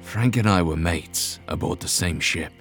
Frank 0.00 0.36
and 0.36 0.48
I 0.48 0.62
were 0.62 0.76
mates 0.76 1.38
aboard 1.46 1.78
the 1.78 1.88
same 1.88 2.18
ship. 2.18 2.52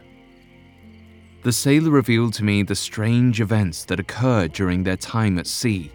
The 1.43 1.51
sailor 1.51 1.91
revealed 1.91 2.33
to 2.35 2.43
me 2.45 2.63
the 2.63 2.73
strange 2.73 3.41
events 3.41 3.83
that 3.85 3.99
occurred 3.99 4.53
during 4.53 4.83
their 4.83 4.95
time 4.95 5.37
at 5.37 5.45
sea, 5.45 5.91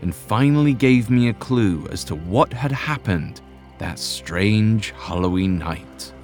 and 0.00 0.14
finally 0.14 0.72
gave 0.72 1.10
me 1.10 1.28
a 1.28 1.34
clue 1.34 1.86
as 1.92 2.02
to 2.04 2.14
what 2.14 2.50
had 2.54 2.72
happened 2.72 3.42
that 3.76 3.98
strange 3.98 4.92
Halloween 4.92 5.58
night. 5.58 6.14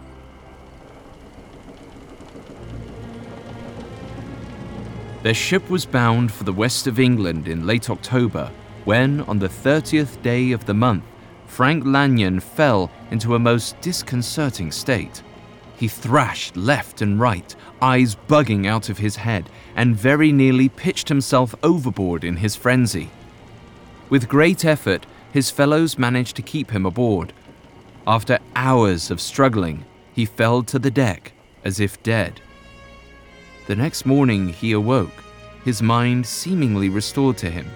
Their 5.23 5.35
ship 5.35 5.69
was 5.69 5.85
bound 5.85 6.33
for 6.33 6.45
the 6.45 6.53
west 6.53 6.87
of 6.87 6.99
England 6.99 7.49
in 7.49 7.67
late 7.67 7.91
October 7.91 8.51
when, 8.87 9.21
on 9.23 9.39
the 9.39 9.49
30th 9.49 10.23
day 10.23 10.53
of 10.53 10.65
the 10.65 10.73
month, 10.73 11.05
Frank 11.47 11.85
Lanyon 11.85 12.41
fell 12.41 12.91
into 13.11 13.35
a 13.35 13.39
most 13.39 13.79
disconcerting 13.83 14.73
state. 14.73 15.23
He 15.77 15.89
thrashed 15.89 16.57
left 16.57 17.03
and 17.03 17.21
right, 17.21 17.55
eyes 17.83 18.17
bugging 18.29 18.67
out 18.67 18.89
of 18.89 18.99
his 18.99 19.17
head, 19.17 19.51
and 19.75 19.95
very 19.95 20.33
nearly 20.33 20.69
pitched 20.69 21.09
himself 21.09 21.55
overboard 21.63 22.25
in 22.25 22.37
his 22.37 22.57
frenzy. 22.57 23.11
With 24.09 24.29
great 24.29 24.65
effort, 24.65 25.05
his 25.33 25.51
fellows 25.51 25.99
managed 25.99 26.37
to 26.37 26.43
keep 26.43 26.71
him 26.71 26.87
aboard. 26.87 27.33
After 28.07 28.39
hours 28.55 29.11
of 29.11 29.21
struggling, 29.21 29.85
he 30.15 30.25
fell 30.25 30.63
to 30.63 30.79
the 30.79 30.91
deck 30.91 31.33
as 31.63 31.79
if 31.79 32.03
dead. 32.03 32.41
The 33.67 33.77
next 33.77 34.07
morning 34.07 34.49
he 34.49 34.73
awoke, 34.73 35.25
his 35.65 35.83
mind 35.83 36.25
seemingly 36.25 36.89
restored 36.89 37.37
to 37.39 37.51
him. 37.51 37.67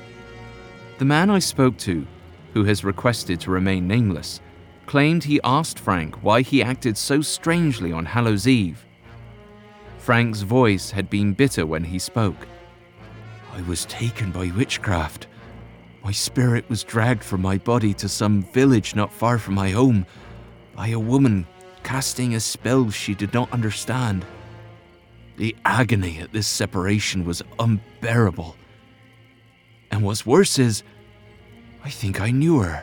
The 0.99 1.05
man 1.05 1.29
I 1.29 1.41
spoke 1.41 1.77
to, 1.79 2.07
who 2.55 2.65
has 2.65 2.85
requested 2.85 3.41
to 3.41 3.51
remain 3.51 3.89
nameless, 3.89 4.41
claimed 4.91 5.23
he 5.23 5.41
asked 5.45 5.79
Frank 5.79 6.17
why 6.17 6.43
he 6.43 6.65
acted 6.65 6.99
so 6.99 7.21
strangely 7.21 7.93
on 7.93 8.05
Hallows 8.05 8.49
Eve. 8.49 8.85
Frank's 9.99 10.41
voice 10.41 10.91
had 10.91 11.09
been 11.09 11.33
bitter 11.33 11.65
when 11.65 11.85
he 11.85 11.97
spoke. 11.97 12.49
I 13.53 13.63
was 13.63 13.85
taken 13.85 14.33
by 14.33 14.51
witchcraft. 14.51 15.29
My 16.03 16.11
spirit 16.11 16.69
was 16.69 16.83
dragged 16.83 17.23
from 17.23 17.41
my 17.41 17.57
body 17.59 17.95
to 17.95 18.09
some 18.09 18.43
village 18.43 18.97
not 18.97 19.13
far 19.13 19.39
from 19.39 19.55
my 19.55 19.71
home 19.71 20.07
by 20.75 20.89
a 20.89 20.99
woman 20.99 21.47
casting 21.85 22.35
a 22.35 22.41
spell 22.41 22.91
she 22.91 23.15
did 23.15 23.33
not 23.33 23.53
understand. 23.53 24.27
The 25.37 25.55
agony 25.65 26.19
at 26.19 26.33
this 26.33 26.49
separation 26.49 27.25
was 27.25 27.43
unbearable. 27.61 28.57
And 29.93 30.03
what's 30.03 30.27
worse 30.27 30.59
is, 30.59 30.83
I 31.85 31.91
think 31.91 32.21
I 32.21 32.33
knew 32.33 32.59
her. 32.59 32.83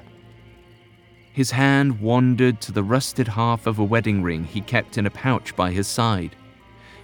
His 1.38 1.52
hand 1.52 2.02
wandered 2.02 2.60
to 2.62 2.72
the 2.72 2.82
rusted 2.82 3.28
half 3.28 3.68
of 3.68 3.78
a 3.78 3.84
wedding 3.84 4.24
ring 4.24 4.44
he 4.44 4.60
kept 4.60 4.98
in 4.98 5.06
a 5.06 5.12
pouch 5.12 5.56
by 5.56 5.70
his 5.70 5.88
side. 5.88 6.36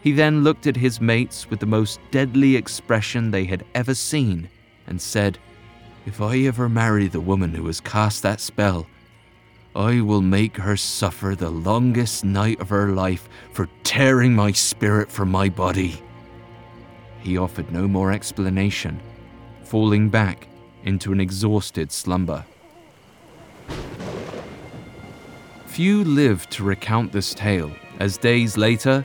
He 0.02 0.12
then 0.12 0.44
looked 0.44 0.66
at 0.66 0.76
his 0.76 1.00
mates 1.00 1.52
with 1.52 1.60
the 1.60 1.68
most 1.68 2.00
deadly 2.10 2.56
expression 2.56 3.30
they 3.30 3.46
had 3.46 3.64
ever 3.76 3.94
seen 3.94 4.50
and 4.88 5.00
said, 5.00 5.38
If 6.08 6.20
I 6.20 6.40
ever 6.40 6.68
marry 6.68 7.08
the 7.08 7.22
woman 7.22 7.54
who 7.54 7.68
has 7.68 7.80
cast 7.80 8.24
that 8.24 8.42
spell, 8.42 8.88
I 9.76 10.02
will 10.02 10.22
make 10.22 10.58
her 10.58 10.78
suffer 10.78 11.36
the 11.36 11.52
longest 11.52 12.26
night 12.26 12.60
of 12.60 12.70
her 12.70 12.88
life 12.88 13.30
for 13.52 13.70
tearing 13.84 14.34
my 14.34 14.52
spirit 14.52 15.12
from 15.12 15.30
my 15.30 15.48
body. 15.48 16.02
He 17.20 17.38
offered 17.38 17.72
no 17.72 17.88
more 17.88 18.12
explanation, 18.12 19.00
falling 19.62 20.10
back 20.10 20.48
into 20.86 21.12
an 21.12 21.20
exhausted 21.22 21.92
slumber. 21.92 22.44
Few 25.74 26.04
lived 26.04 26.52
to 26.52 26.64
recount 26.64 27.12
this 27.12 27.34
tale, 27.34 27.72
as 28.00 28.20
days 28.20 28.58
later, 28.58 29.04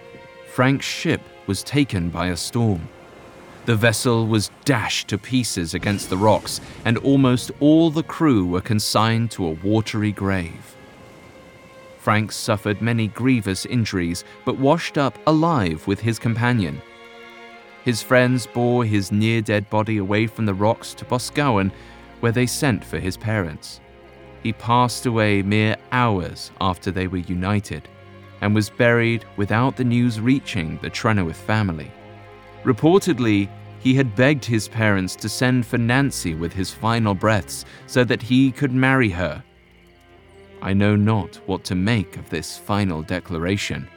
Frank's 0.52 0.84
ship 0.84 1.22
was 1.46 1.62
taken 1.62 2.10
by 2.10 2.26
a 2.26 2.36
storm. 2.36 2.90
The 3.64 3.74
vessel 3.74 4.26
was 4.26 4.50
dashed 4.66 5.08
to 5.08 5.16
pieces 5.16 5.72
against 5.72 6.10
the 6.10 6.18
rocks, 6.18 6.60
and 6.84 6.98
almost 6.98 7.52
all 7.60 7.90
the 7.90 8.02
crew 8.02 8.44
were 8.44 8.60
consigned 8.60 9.30
to 9.30 9.46
a 9.46 9.52
watery 9.52 10.12
grave. 10.12 10.76
Frank 12.00 12.32
suffered 12.32 12.82
many 12.82 13.06
grievous 13.08 13.64
injuries, 13.64 14.22
but 14.44 14.58
washed 14.58 14.98
up 14.98 15.18
alive 15.26 15.86
with 15.86 16.00
his 16.00 16.18
companion. 16.18 16.82
His 17.82 18.02
friends 18.02 18.46
bore 18.46 18.84
his 18.84 19.10
near 19.10 19.40
dead 19.40 19.70
body 19.70 19.96
away 19.96 20.26
from 20.26 20.44
the 20.44 20.52
rocks 20.52 20.92
to 20.96 21.06
Boscawen, 21.06 21.72
where 22.20 22.32
they 22.32 22.44
sent 22.44 22.84
for 22.84 22.98
his 22.98 23.16
parents. 23.16 23.80
He 24.42 24.52
passed 24.52 25.06
away 25.06 25.42
mere 25.42 25.76
hours 25.90 26.50
after 26.60 26.90
they 26.90 27.06
were 27.08 27.18
united, 27.18 27.88
and 28.40 28.54
was 28.54 28.70
buried 28.70 29.24
without 29.36 29.76
the 29.76 29.84
news 29.84 30.20
reaching 30.20 30.78
the 30.80 30.90
Trenoweth 30.90 31.36
family. 31.36 31.90
Reportedly, 32.64 33.48
he 33.80 33.94
had 33.94 34.16
begged 34.16 34.44
his 34.44 34.68
parents 34.68 35.16
to 35.16 35.28
send 35.28 35.66
for 35.66 35.78
Nancy 35.78 36.34
with 36.34 36.52
his 36.52 36.72
final 36.72 37.14
breaths 37.14 37.64
so 37.86 38.04
that 38.04 38.22
he 38.22 38.50
could 38.50 38.72
marry 38.72 39.10
her. 39.10 39.42
I 40.60 40.72
know 40.72 40.96
not 40.96 41.36
what 41.46 41.64
to 41.64 41.74
make 41.74 42.16
of 42.16 42.28
this 42.30 42.58
final 42.58 43.02
declaration. 43.02 43.88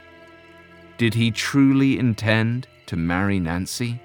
Did 0.98 1.14
he 1.14 1.32
truly 1.32 1.98
intend 1.98 2.68
to 2.86 2.96
marry 2.96 3.40
Nancy? 3.40 4.00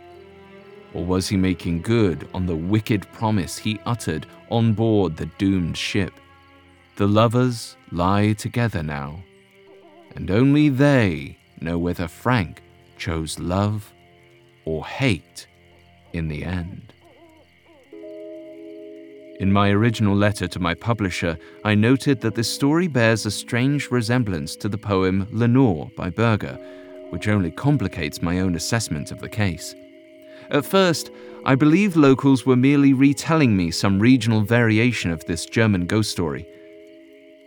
Or 0.94 1.04
was 1.04 1.28
he 1.28 1.36
making 1.36 1.82
good 1.82 2.26
on 2.32 2.46
the 2.46 2.56
wicked 2.56 3.06
promise 3.12 3.58
he 3.58 3.78
uttered 3.84 4.26
on 4.50 4.72
board 4.72 5.16
the 5.16 5.26
doomed 5.38 5.76
ship? 5.76 6.12
The 6.96 7.06
lovers 7.06 7.76
lie 7.92 8.32
together 8.32 8.82
now, 8.82 9.22
and 10.14 10.30
only 10.30 10.70
they 10.70 11.36
know 11.60 11.76
whether 11.76 12.08
Frank 12.08 12.62
chose 12.96 13.38
love 13.38 13.92
or 14.64 14.86
hate 14.86 15.46
in 16.14 16.28
the 16.28 16.42
end. 16.42 16.94
In 19.40 19.52
my 19.52 19.68
original 19.72 20.16
letter 20.16 20.48
to 20.48 20.58
my 20.58 20.72
publisher, 20.72 21.36
I 21.66 21.74
noted 21.74 22.22
that 22.22 22.34
this 22.34 22.50
story 22.50 22.88
bears 22.88 23.26
a 23.26 23.30
strange 23.30 23.90
resemblance 23.90 24.56
to 24.56 24.68
the 24.70 24.78
poem 24.78 25.28
Lenore 25.30 25.90
by 25.98 26.08
Bürger, 26.08 26.58
which 27.10 27.28
only 27.28 27.50
complicates 27.50 28.22
my 28.22 28.40
own 28.40 28.54
assessment 28.54 29.12
of 29.12 29.20
the 29.20 29.28
case. 29.28 29.74
At 30.50 30.64
first, 30.64 31.10
I 31.44 31.56
believed 31.56 31.94
locals 31.96 32.46
were 32.46 32.56
merely 32.56 32.94
retelling 32.94 33.54
me 33.54 33.70
some 33.70 34.00
regional 34.00 34.40
variation 34.40 35.10
of 35.10 35.22
this 35.26 35.44
German 35.44 35.84
ghost 35.84 36.10
story. 36.10 36.46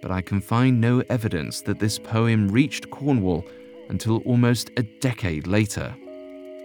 But 0.02 0.12
I 0.12 0.22
can 0.22 0.42
find 0.42 0.80
no 0.80 1.04
evidence 1.10 1.62
that 1.62 1.80
this 1.80 2.00
poem 2.00 2.48
reached 2.48 2.90
Cornwall 2.90 3.46
until 3.90 4.18
almost 4.20 4.72
a 4.78 4.84
decade 4.84 5.48
later. 5.48 5.96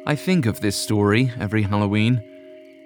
I 0.06 0.14
think 0.14 0.46
of 0.46 0.60
this 0.60 0.76
story 0.76 1.32
every 1.38 1.62
Halloween 1.62 2.22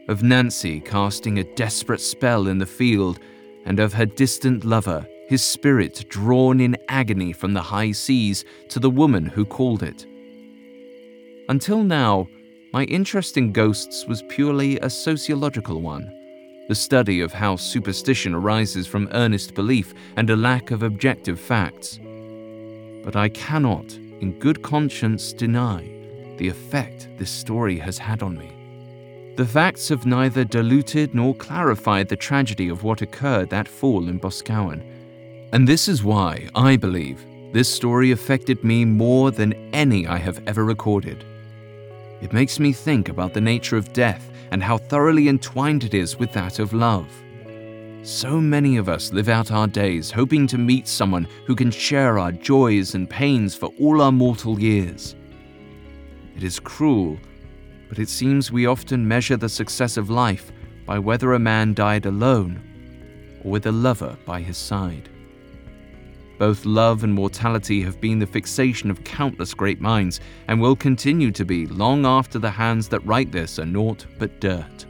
of 0.08 0.22
Nancy 0.22 0.80
casting 0.80 1.38
a 1.38 1.54
desperate 1.54 2.00
spell 2.00 2.48
in 2.48 2.58
the 2.58 2.66
field, 2.66 3.20
and 3.66 3.78
of 3.78 3.92
her 3.92 4.06
distant 4.06 4.64
lover, 4.64 5.06
his 5.28 5.42
spirit 5.42 6.06
drawn 6.08 6.60
in 6.60 6.78
agony 6.88 7.32
from 7.32 7.52
the 7.52 7.60
high 7.60 7.92
seas 7.92 8.46
to 8.70 8.80
the 8.80 8.88
woman 8.88 9.26
who 9.26 9.44
called 9.44 9.82
it. 9.82 10.06
Until 11.50 11.82
now, 11.82 12.26
my 12.72 12.84
interest 12.84 13.36
in 13.36 13.52
ghosts 13.52 14.06
was 14.06 14.22
purely 14.28 14.78
a 14.78 14.88
sociological 14.88 15.82
one 15.82 16.10
the 16.68 16.74
study 16.74 17.20
of 17.20 17.32
how 17.32 17.56
superstition 17.56 18.34
arises 18.34 18.86
from 18.86 19.08
earnest 19.12 19.54
belief 19.54 19.94
and 20.16 20.30
a 20.30 20.36
lack 20.36 20.70
of 20.70 20.82
objective 20.82 21.40
facts. 21.40 21.98
But 23.02 23.16
I 23.16 23.30
cannot, 23.30 23.94
in 24.20 24.38
good 24.38 24.62
conscience, 24.62 25.32
deny 25.32 25.88
the 26.36 26.48
effect 26.48 27.08
this 27.16 27.30
story 27.30 27.78
has 27.78 27.96
had 27.98 28.22
on 28.22 28.38
me. 28.38 28.52
The 29.36 29.46
facts 29.46 29.88
have 29.88 30.04
neither 30.04 30.44
diluted 30.44 31.14
nor 31.14 31.34
clarified 31.34 32.08
the 32.08 32.16
tragedy 32.16 32.68
of 32.68 32.82
what 32.82 33.02
occurred 33.02 33.50
that 33.50 33.66
fall 33.66 34.08
in 34.08 34.20
Boscawen. 34.20 34.82
And 35.52 35.66
this 35.66 35.88
is 35.88 36.04
why 36.04 36.48
I 36.54 36.76
believe 36.76 37.24
this 37.52 37.72
story 37.72 38.10
affected 38.10 38.62
me 38.62 38.84
more 38.84 39.30
than 39.30 39.54
any 39.72 40.06
I 40.06 40.18
have 40.18 40.42
ever 40.46 40.64
recorded. 40.64 41.24
It 42.20 42.34
makes 42.34 42.58
me 42.58 42.72
think 42.72 43.08
about 43.08 43.32
the 43.32 43.40
nature 43.40 43.76
of 43.76 43.92
death 43.94 44.30
and 44.50 44.62
how 44.62 44.78
thoroughly 44.78 45.28
entwined 45.28 45.84
it 45.84 45.94
is 45.94 46.18
with 46.18 46.32
that 46.32 46.58
of 46.58 46.72
love. 46.72 47.10
So 48.02 48.40
many 48.40 48.76
of 48.76 48.88
us 48.88 49.12
live 49.12 49.28
out 49.28 49.50
our 49.50 49.66
days 49.66 50.10
hoping 50.10 50.46
to 50.48 50.58
meet 50.58 50.88
someone 50.88 51.26
who 51.46 51.54
can 51.54 51.70
share 51.70 52.18
our 52.18 52.32
joys 52.32 52.94
and 52.94 53.10
pains 53.10 53.54
for 53.54 53.72
all 53.78 54.00
our 54.00 54.12
mortal 54.12 54.58
years. 54.58 55.14
It 56.36 56.42
is 56.42 56.60
cruel, 56.60 57.18
but 57.88 57.98
it 57.98 58.08
seems 58.08 58.52
we 58.52 58.66
often 58.66 59.06
measure 59.06 59.36
the 59.36 59.48
success 59.48 59.96
of 59.96 60.10
life 60.10 60.52
by 60.86 60.98
whether 60.98 61.34
a 61.34 61.38
man 61.38 61.74
died 61.74 62.06
alone 62.06 62.62
or 63.44 63.50
with 63.50 63.66
a 63.66 63.72
lover 63.72 64.16
by 64.24 64.40
his 64.40 64.56
side. 64.56 65.08
Both 66.38 66.64
love 66.64 67.02
and 67.02 67.12
mortality 67.12 67.82
have 67.82 68.00
been 68.00 68.20
the 68.20 68.26
fixation 68.26 68.90
of 68.90 69.02
countless 69.02 69.54
great 69.54 69.80
minds 69.80 70.20
and 70.46 70.60
will 70.60 70.76
continue 70.76 71.32
to 71.32 71.44
be 71.44 71.66
long 71.66 72.06
after 72.06 72.38
the 72.38 72.50
hands 72.50 72.88
that 72.88 73.04
write 73.04 73.32
this 73.32 73.58
are 73.58 73.66
naught 73.66 74.06
but 74.18 74.40
dirt. 74.40 74.86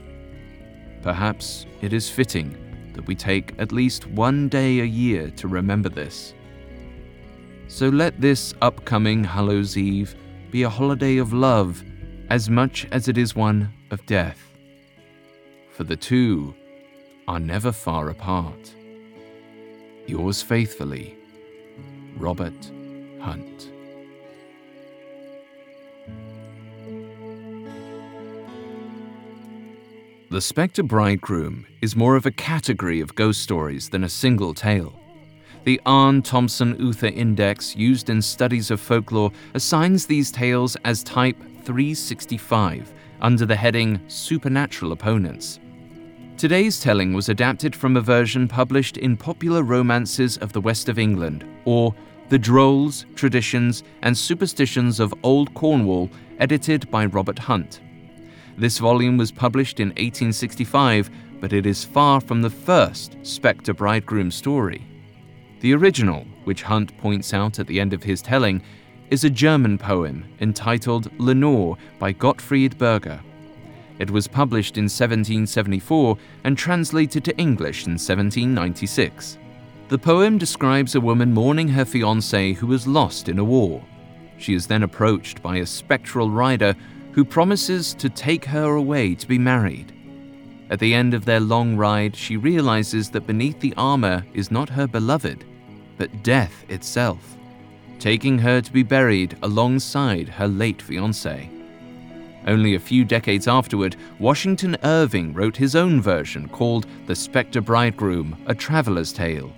Perhaps 1.02 1.64
it 1.80 1.94
is 1.94 2.10
fitting 2.10 2.92
that 2.92 3.06
we 3.06 3.14
take 3.14 3.54
at 3.58 3.72
least 3.72 4.06
one 4.08 4.48
day 4.48 4.80
a 4.80 4.84
year 4.84 5.30
to 5.30 5.48
remember 5.48 5.88
this. 5.88 6.34
So 7.66 7.88
let 7.88 8.20
this 8.20 8.52
upcoming 8.60 9.24
Hallows 9.24 9.76
Eve 9.76 10.14
be 10.50 10.64
a 10.64 10.68
holiday 10.68 11.16
of 11.16 11.32
love 11.32 11.82
as 12.28 12.50
much 12.50 12.86
as 12.92 13.08
it 13.08 13.16
is 13.16 13.34
one 13.34 13.72
of 13.90 14.04
death. 14.04 14.54
For 15.70 15.84
the 15.84 15.96
two 15.96 16.54
are 17.26 17.40
never 17.40 17.72
far 17.72 18.10
apart. 18.10 18.74
Yours 20.06 20.42
faithfully, 20.42 21.17
Robert 22.18 22.70
Hunt. 23.20 23.70
The 30.30 30.40
Spectre 30.40 30.82
Bridegroom 30.82 31.66
is 31.80 31.96
more 31.96 32.16
of 32.16 32.26
a 32.26 32.30
category 32.30 33.00
of 33.00 33.14
ghost 33.14 33.40
stories 33.40 33.88
than 33.88 34.04
a 34.04 34.08
single 34.08 34.52
tale. 34.52 34.98
The 35.64 35.80
Aarne 35.86 36.22
Thompson 36.22 36.76
Uther 36.78 37.06
Index, 37.06 37.74
used 37.76 38.10
in 38.10 38.20
studies 38.20 38.70
of 38.70 38.80
folklore, 38.80 39.32
assigns 39.54 40.06
these 40.06 40.30
tales 40.30 40.76
as 40.84 41.02
type 41.02 41.36
365 41.64 42.92
under 43.20 43.46
the 43.46 43.56
heading 43.56 44.00
Supernatural 44.08 44.92
Opponents. 44.92 45.60
Today's 46.38 46.78
telling 46.78 47.14
was 47.14 47.28
adapted 47.28 47.74
from 47.74 47.96
a 47.96 48.00
version 48.00 48.46
published 48.46 48.96
in 48.96 49.16
Popular 49.16 49.64
Romances 49.64 50.36
of 50.36 50.52
the 50.52 50.60
West 50.60 50.88
of 50.88 50.96
England, 50.96 51.44
or 51.64 51.92
The 52.28 52.38
Drolls, 52.38 53.06
Traditions, 53.16 53.82
and 54.02 54.16
Superstitions 54.16 55.00
of 55.00 55.12
Old 55.24 55.52
Cornwall, 55.54 56.08
edited 56.38 56.88
by 56.92 57.06
Robert 57.06 57.40
Hunt. 57.40 57.80
This 58.56 58.78
volume 58.78 59.16
was 59.16 59.32
published 59.32 59.80
in 59.80 59.88
1865, 59.88 61.10
but 61.40 61.52
it 61.52 61.66
is 61.66 61.84
far 61.84 62.20
from 62.20 62.40
the 62.40 62.50
first 62.50 63.16
Spectre 63.24 63.74
Bridegroom 63.74 64.30
story. 64.30 64.86
The 65.58 65.74
original, 65.74 66.24
which 66.44 66.62
Hunt 66.62 66.96
points 66.98 67.34
out 67.34 67.58
at 67.58 67.66
the 67.66 67.80
end 67.80 67.92
of 67.92 68.04
his 68.04 68.22
telling, 68.22 68.62
is 69.10 69.24
a 69.24 69.30
German 69.30 69.76
poem 69.76 70.24
entitled 70.38 71.10
Lenore 71.18 71.76
by 71.98 72.12
Gottfried 72.12 72.78
Bürger. 72.78 73.22
It 73.98 74.10
was 74.10 74.28
published 74.28 74.76
in 74.76 74.84
1774 74.84 76.16
and 76.44 76.56
translated 76.56 77.24
to 77.24 77.36
English 77.36 77.86
in 77.86 77.92
1796. 77.92 79.38
The 79.88 79.98
poem 79.98 80.38
describes 80.38 80.94
a 80.94 81.00
woman 81.00 81.32
mourning 81.32 81.68
her 81.68 81.84
fiancé 81.84 82.54
who 82.54 82.66
was 82.66 82.86
lost 82.86 83.28
in 83.28 83.38
a 83.38 83.44
war. 83.44 83.82
She 84.36 84.54
is 84.54 84.66
then 84.66 84.82
approached 84.84 85.42
by 85.42 85.56
a 85.56 85.66
spectral 85.66 86.30
rider 86.30 86.76
who 87.12 87.24
promises 87.24 87.94
to 87.94 88.08
take 88.08 88.44
her 88.44 88.74
away 88.74 89.14
to 89.16 89.26
be 89.26 89.38
married. 89.38 89.92
At 90.70 90.78
the 90.78 90.94
end 90.94 91.14
of 91.14 91.24
their 91.24 91.40
long 91.40 91.76
ride, 91.76 92.14
she 92.14 92.36
realizes 92.36 93.10
that 93.10 93.26
beneath 93.26 93.58
the 93.58 93.74
armor 93.76 94.24
is 94.34 94.50
not 94.50 94.68
her 94.68 94.86
beloved, 94.86 95.44
but 95.96 96.22
death 96.22 96.64
itself, 96.68 97.36
taking 97.98 98.38
her 98.38 98.60
to 98.60 98.72
be 98.72 98.82
buried 98.82 99.36
alongside 99.42 100.28
her 100.28 100.46
late 100.46 100.78
fiancé. 100.78 101.57
Only 102.46 102.74
a 102.74 102.80
few 102.80 103.04
decades 103.04 103.48
afterward, 103.48 103.96
Washington 104.18 104.76
Irving 104.84 105.34
wrote 105.34 105.56
his 105.56 105.74
own 105.74 106.00
version 106.00 106.48
called 106.48 106.86
The 107.06 107.14
Spectre 107.14 107.60
Bridegroom, 107.60 108.36
A 108.46 108.54
Traveler's 108.54 109.12
Tale. 109.12 109.52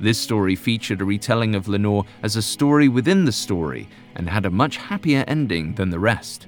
This 0.00 0.18
story 0.18 0.56
featured 0.56 1.00
a 1.00 1.04
retelling 1.04 1.54
of 1.54 1.68
Lenore 1.68 2.04
as 2.22 2.36
a 2.36 2.42
story 2.42 2.88
within 2.88 3.24
the 3.24 3.32
story 3.32 3.88
and 4.14 4.28
had 4.28 4.44
a 4.44 4.50
much 4.50 4.76
happier 4.76 5.24
ending 5.26 5.74
than 5.74 5.90
the 5.90 5.98
rest. 5.98 6.46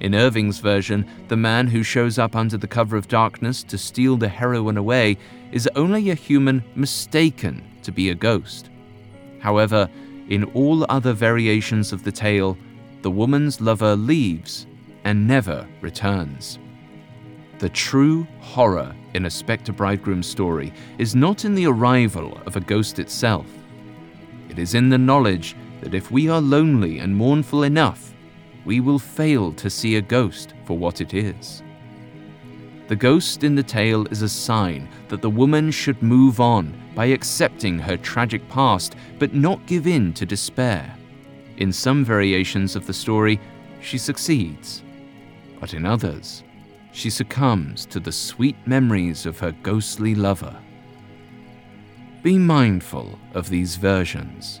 In 0.00 0.14
Irving's 0.16 0.58
version, 0.58 1.06
the 1.28 1.36
man 1.36 1.68
who 1.68 1.84
shows 1.84 2.18
up 2.18 2.34
under 2.34 2.56
the 2.56 2.66
cover 2.66 2.96
of 2.96 3.06
darkness 3.06 3.62
to 3.64 3.78
steal 3.78 4.16
the 4.16 4.28
heroine 4.28 4.76
away 4.76 5.16
is 5.52 5.68
only 5.76 6.10
a 6.10 6.14
human 6.14 6.64
mistaken 6.74 7.62
to 7.82 7.92
be 7.92 8.10
a 8.10 8.14
ghost. 8.14 8.70
However, 9.38 9.88
in 10.28 10.44
all 10.54 10.86
other 10.88 11.12
variations 11.12 11.92
of 11.92 12.02
the 12.02 12.10
tale, 12.10 12.56
the 13.02 13.10
woman's 13.10 13.60
lover 13.60 13.94
leaves 13.94 14.66
and 15.04 15.26
never 15.26 15.66
returns. 15.80 16.58
The 17.58 17.68
true 17.68 18.26
horror 18.40 18.94
in 19.14 19.26
a 19.26 19.30
Spectre 19.30 19.72
Bridegroom 19.72 20.22
story 20.22 20.72
is 20.98 21.14
not 21.14 21.44
in 21.44 21.54
the 21.54 21.66
arrival 21.66 22.38
of 22.46 22.56
a 22.56 22.60
ghost 22.60 22.98
itself. 22.98 23.46
It 24.48 24.58
is 24.58 24.74
in 24.74 24.88
the 24.88 24.98
knowledge 24.98 25.54
that 25.80 25.94
if 25.94 26.10
we 26.10 26.28
are 26.28 26.40
lonely 26.40 26.98
and 26.98 27.14
mournful 27.14 27.62
enough, 27.62 28.14
we 28.64 28.80
will 28.80 28.98
fail 28.98 29.52
to 29.52 29.70
see 29.70 29.96
a 29.96 30.02
ghost 30.02 30.54
for 30.64 30.76
what 30.76 31.00
it 31.00 31.14
is. 31.14 31.62
The 32.88 32.96
ghost 32.96 33.44
in 33.44 33.54
the 33.54 33.62
tale 33.62 34.06
is 34.08 34.22
a 34.22 34.28
sign 34.28 34.88
that 35.08 35.22
the 35.22 35.30
woman 35.30 35.70
should 35.70 36.02
move 36.02 36.40
on 36.40 36.78
by 36.94 37.06
accepting 37.06 37.78
her 37.78 37.96
tragic 37.96 38.46
past 38.48 38.96
but 39.18 39.34
not 39.34 39.66
give 39.66 39.86
in 39.86 40.12
to 40.14 40.26
despair. 40.26 40.94
In 41.56 41.72
some 41.72 42.04
variations 42.04 42.76
of 42.76 42.86
the 42.86 42.92
story, 42.92 43.40
she 43.80 43.98
succeeds. 43.98 44.82
But 45.62 45.74
in 45.74 45.86
others, 45.86 46.42
she 46.90 47.08
succumbs 47.08 47.86
to 47.86 48.00
the 48.00 48.10
sweet 48.10 48.56
memories 48.66 49.26
of 49.26 49.38
her 49.38 49.52
ghostly 49.62 50.12
lover. 50.12 50.58
Be 52.24 52.36
mindful 52.36 53.16
of 53.34 53.48
these 53.48 53.76
versions, 53.76 54.60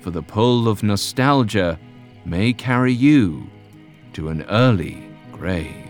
for 0.00 0.10
the 0.10 0.24
pull 0.24 0.66
of 0.66 0.82
nostalgia 0.82 1.78
may 2.24 2.52
carry 2.52 2.92
you 2.92 3.48
to 4.14 4.28
an 4.28 4.42
early 4.48 5.08
grave. 5.30 5.85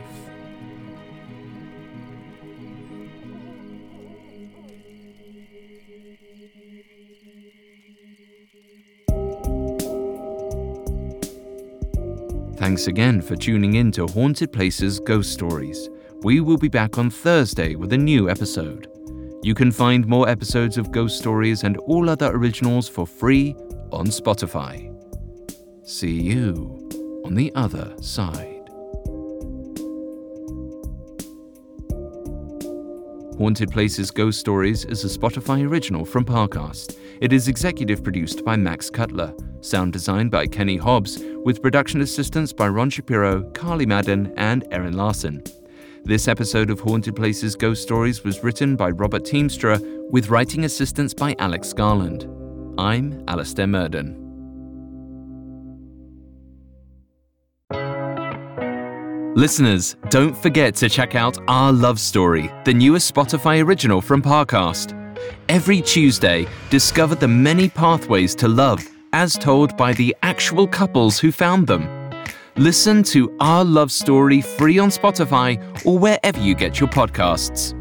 Thanks 12.57 12.87
again 12.87 13.21
for 13.21 13.37
tuning 13.37 13.75
in 13.75 13.93
to 13.93 14.07
Haunted 14.07 14.51
Places 14.51 14.99
Ghost 14.99 15.31
Stories. 15.31 15.91
We 16.23 16.41
will 16.41 16.57
be 16.57 16.69
back 16.69 16.97
on 16.97 17.11
Thursday 17.11 17.75
with 17.75 17.93
a 17.93 17.99
new 17.99 18.31
episode. 18.31 18.89
You 19.43 19.55
can 19.55 19.71
find 19.71 20.07
more 20.07 20.27
episodes 20.27 20.79
of 20.79 20.91
Ghost 20.91 21.19
Stories 21.19 21.65
and 21.65 21.77
all 21.77 22.09
other 22.09 22.35
originals 22.35 22.89
for 22.89 23.07
free 23.07 23.55
on 23.93 24.07
Spotify. 24.07 24.91
See 25.87 26.23
you 26.23 27.23
on 27.27 27.35
the 27.35 27.53
other 27.55 27.95
side. 28.01 28.71
Haunted 33.37 33.71
Places 33.71 34.11
Ghost 34.11 34.41
Stories 34.41 34.87
is 34.87 35.05
a 35.05 35.19
Spotify 35.19 35.69
original 35.69 36.07
from 36.07 36.25
Parcast. 36.25 36.97
It 37.19 37.33
is 37.33 37.49
executive 37.49 38.05
produced 38.05 38.45
by 38.45 38.57
Max 38.57 38.91
Cutler, 38.91 39.35
sound 39.63 39.95
designed 39.95 40.31
by 40.31 40.47
Kenny 40.47 40.77
Hobbs, 40.77 41.19
with 41.45 41.63
production 41.63 42.03
assistance 42.03 42.53
by 42.53 42.69
Ron 42.69 42.91
Shapiro, 42.91 43.43
Carly 43.53 43.87
Madden, 43.87 44.35
and 44.37 44.65
Erin 44.71 44.99
Larson. 44.99 45.43
This 46.05 46.29
episode 46.29 46.69
of 46.69 46.79
Haunted 46.81 47.17
Places 47.17 47.57
Ghost 47.57 47.83
Stories 47.83 48.23
was 48.23 48.45
written 48.45 48.77
by 48.77 48.91
Robert 48.91 49.25
Teamstra, 49.25 49.81
with 50.11 50.29
writing 50.29 50.65
assistance 50.65 51.15
by 51.15 51.35
Alex 51.39 51.73
Garland. 51.73 52.29
I'm 52.79 53.25
Alastair 53.29 53.67
Murden. 53.67 54.23
Listeners, 59.35 59.97
don't 60.11 60.37
forget 60.37 60.75
to 60.77 60.91
check 60.91 61.15
out 61.15 61.39
Our 61.49 61.73
Love 61.73 61.99
Story, 61.99 62.51
the 62.65 62.75
newest 62.75 63.13
Spotify 63.13 63.65
original 63.65 64.03
from 64.03 64.21
Parcast. 64.23 65.06
Every 65.49 65.81
Tuesday, 65.81 66.47
discover 66.71 67.15
the 67.15 67.29
many 67.29 67.69
pathways 67.69 68.35
to 68.37 68.49
love 68.49 68.87
as 69.13 69.39
told 69.39 69.77
by 69.77 69.93
the 69.93 70.15
actual 70.23 70.67
couples 70.67 71.19
who 71.19 71.33
found 71.33 71.67
them. 71.67 71.89
Listen 72.57 73.03
to 73.05 73.35
Our 73.41 73.65
Love 73.65 73.93
Story 73.93 74.41
free 74.41 74.79
on 74.79 74.89
Spotify 74.89 75.61
or 75.87 75.99
wherever 75.99 76.41
you 76.41 76.55
get 76.55 76.81
your 76.81 76.89
podcasts. 76.89 77.75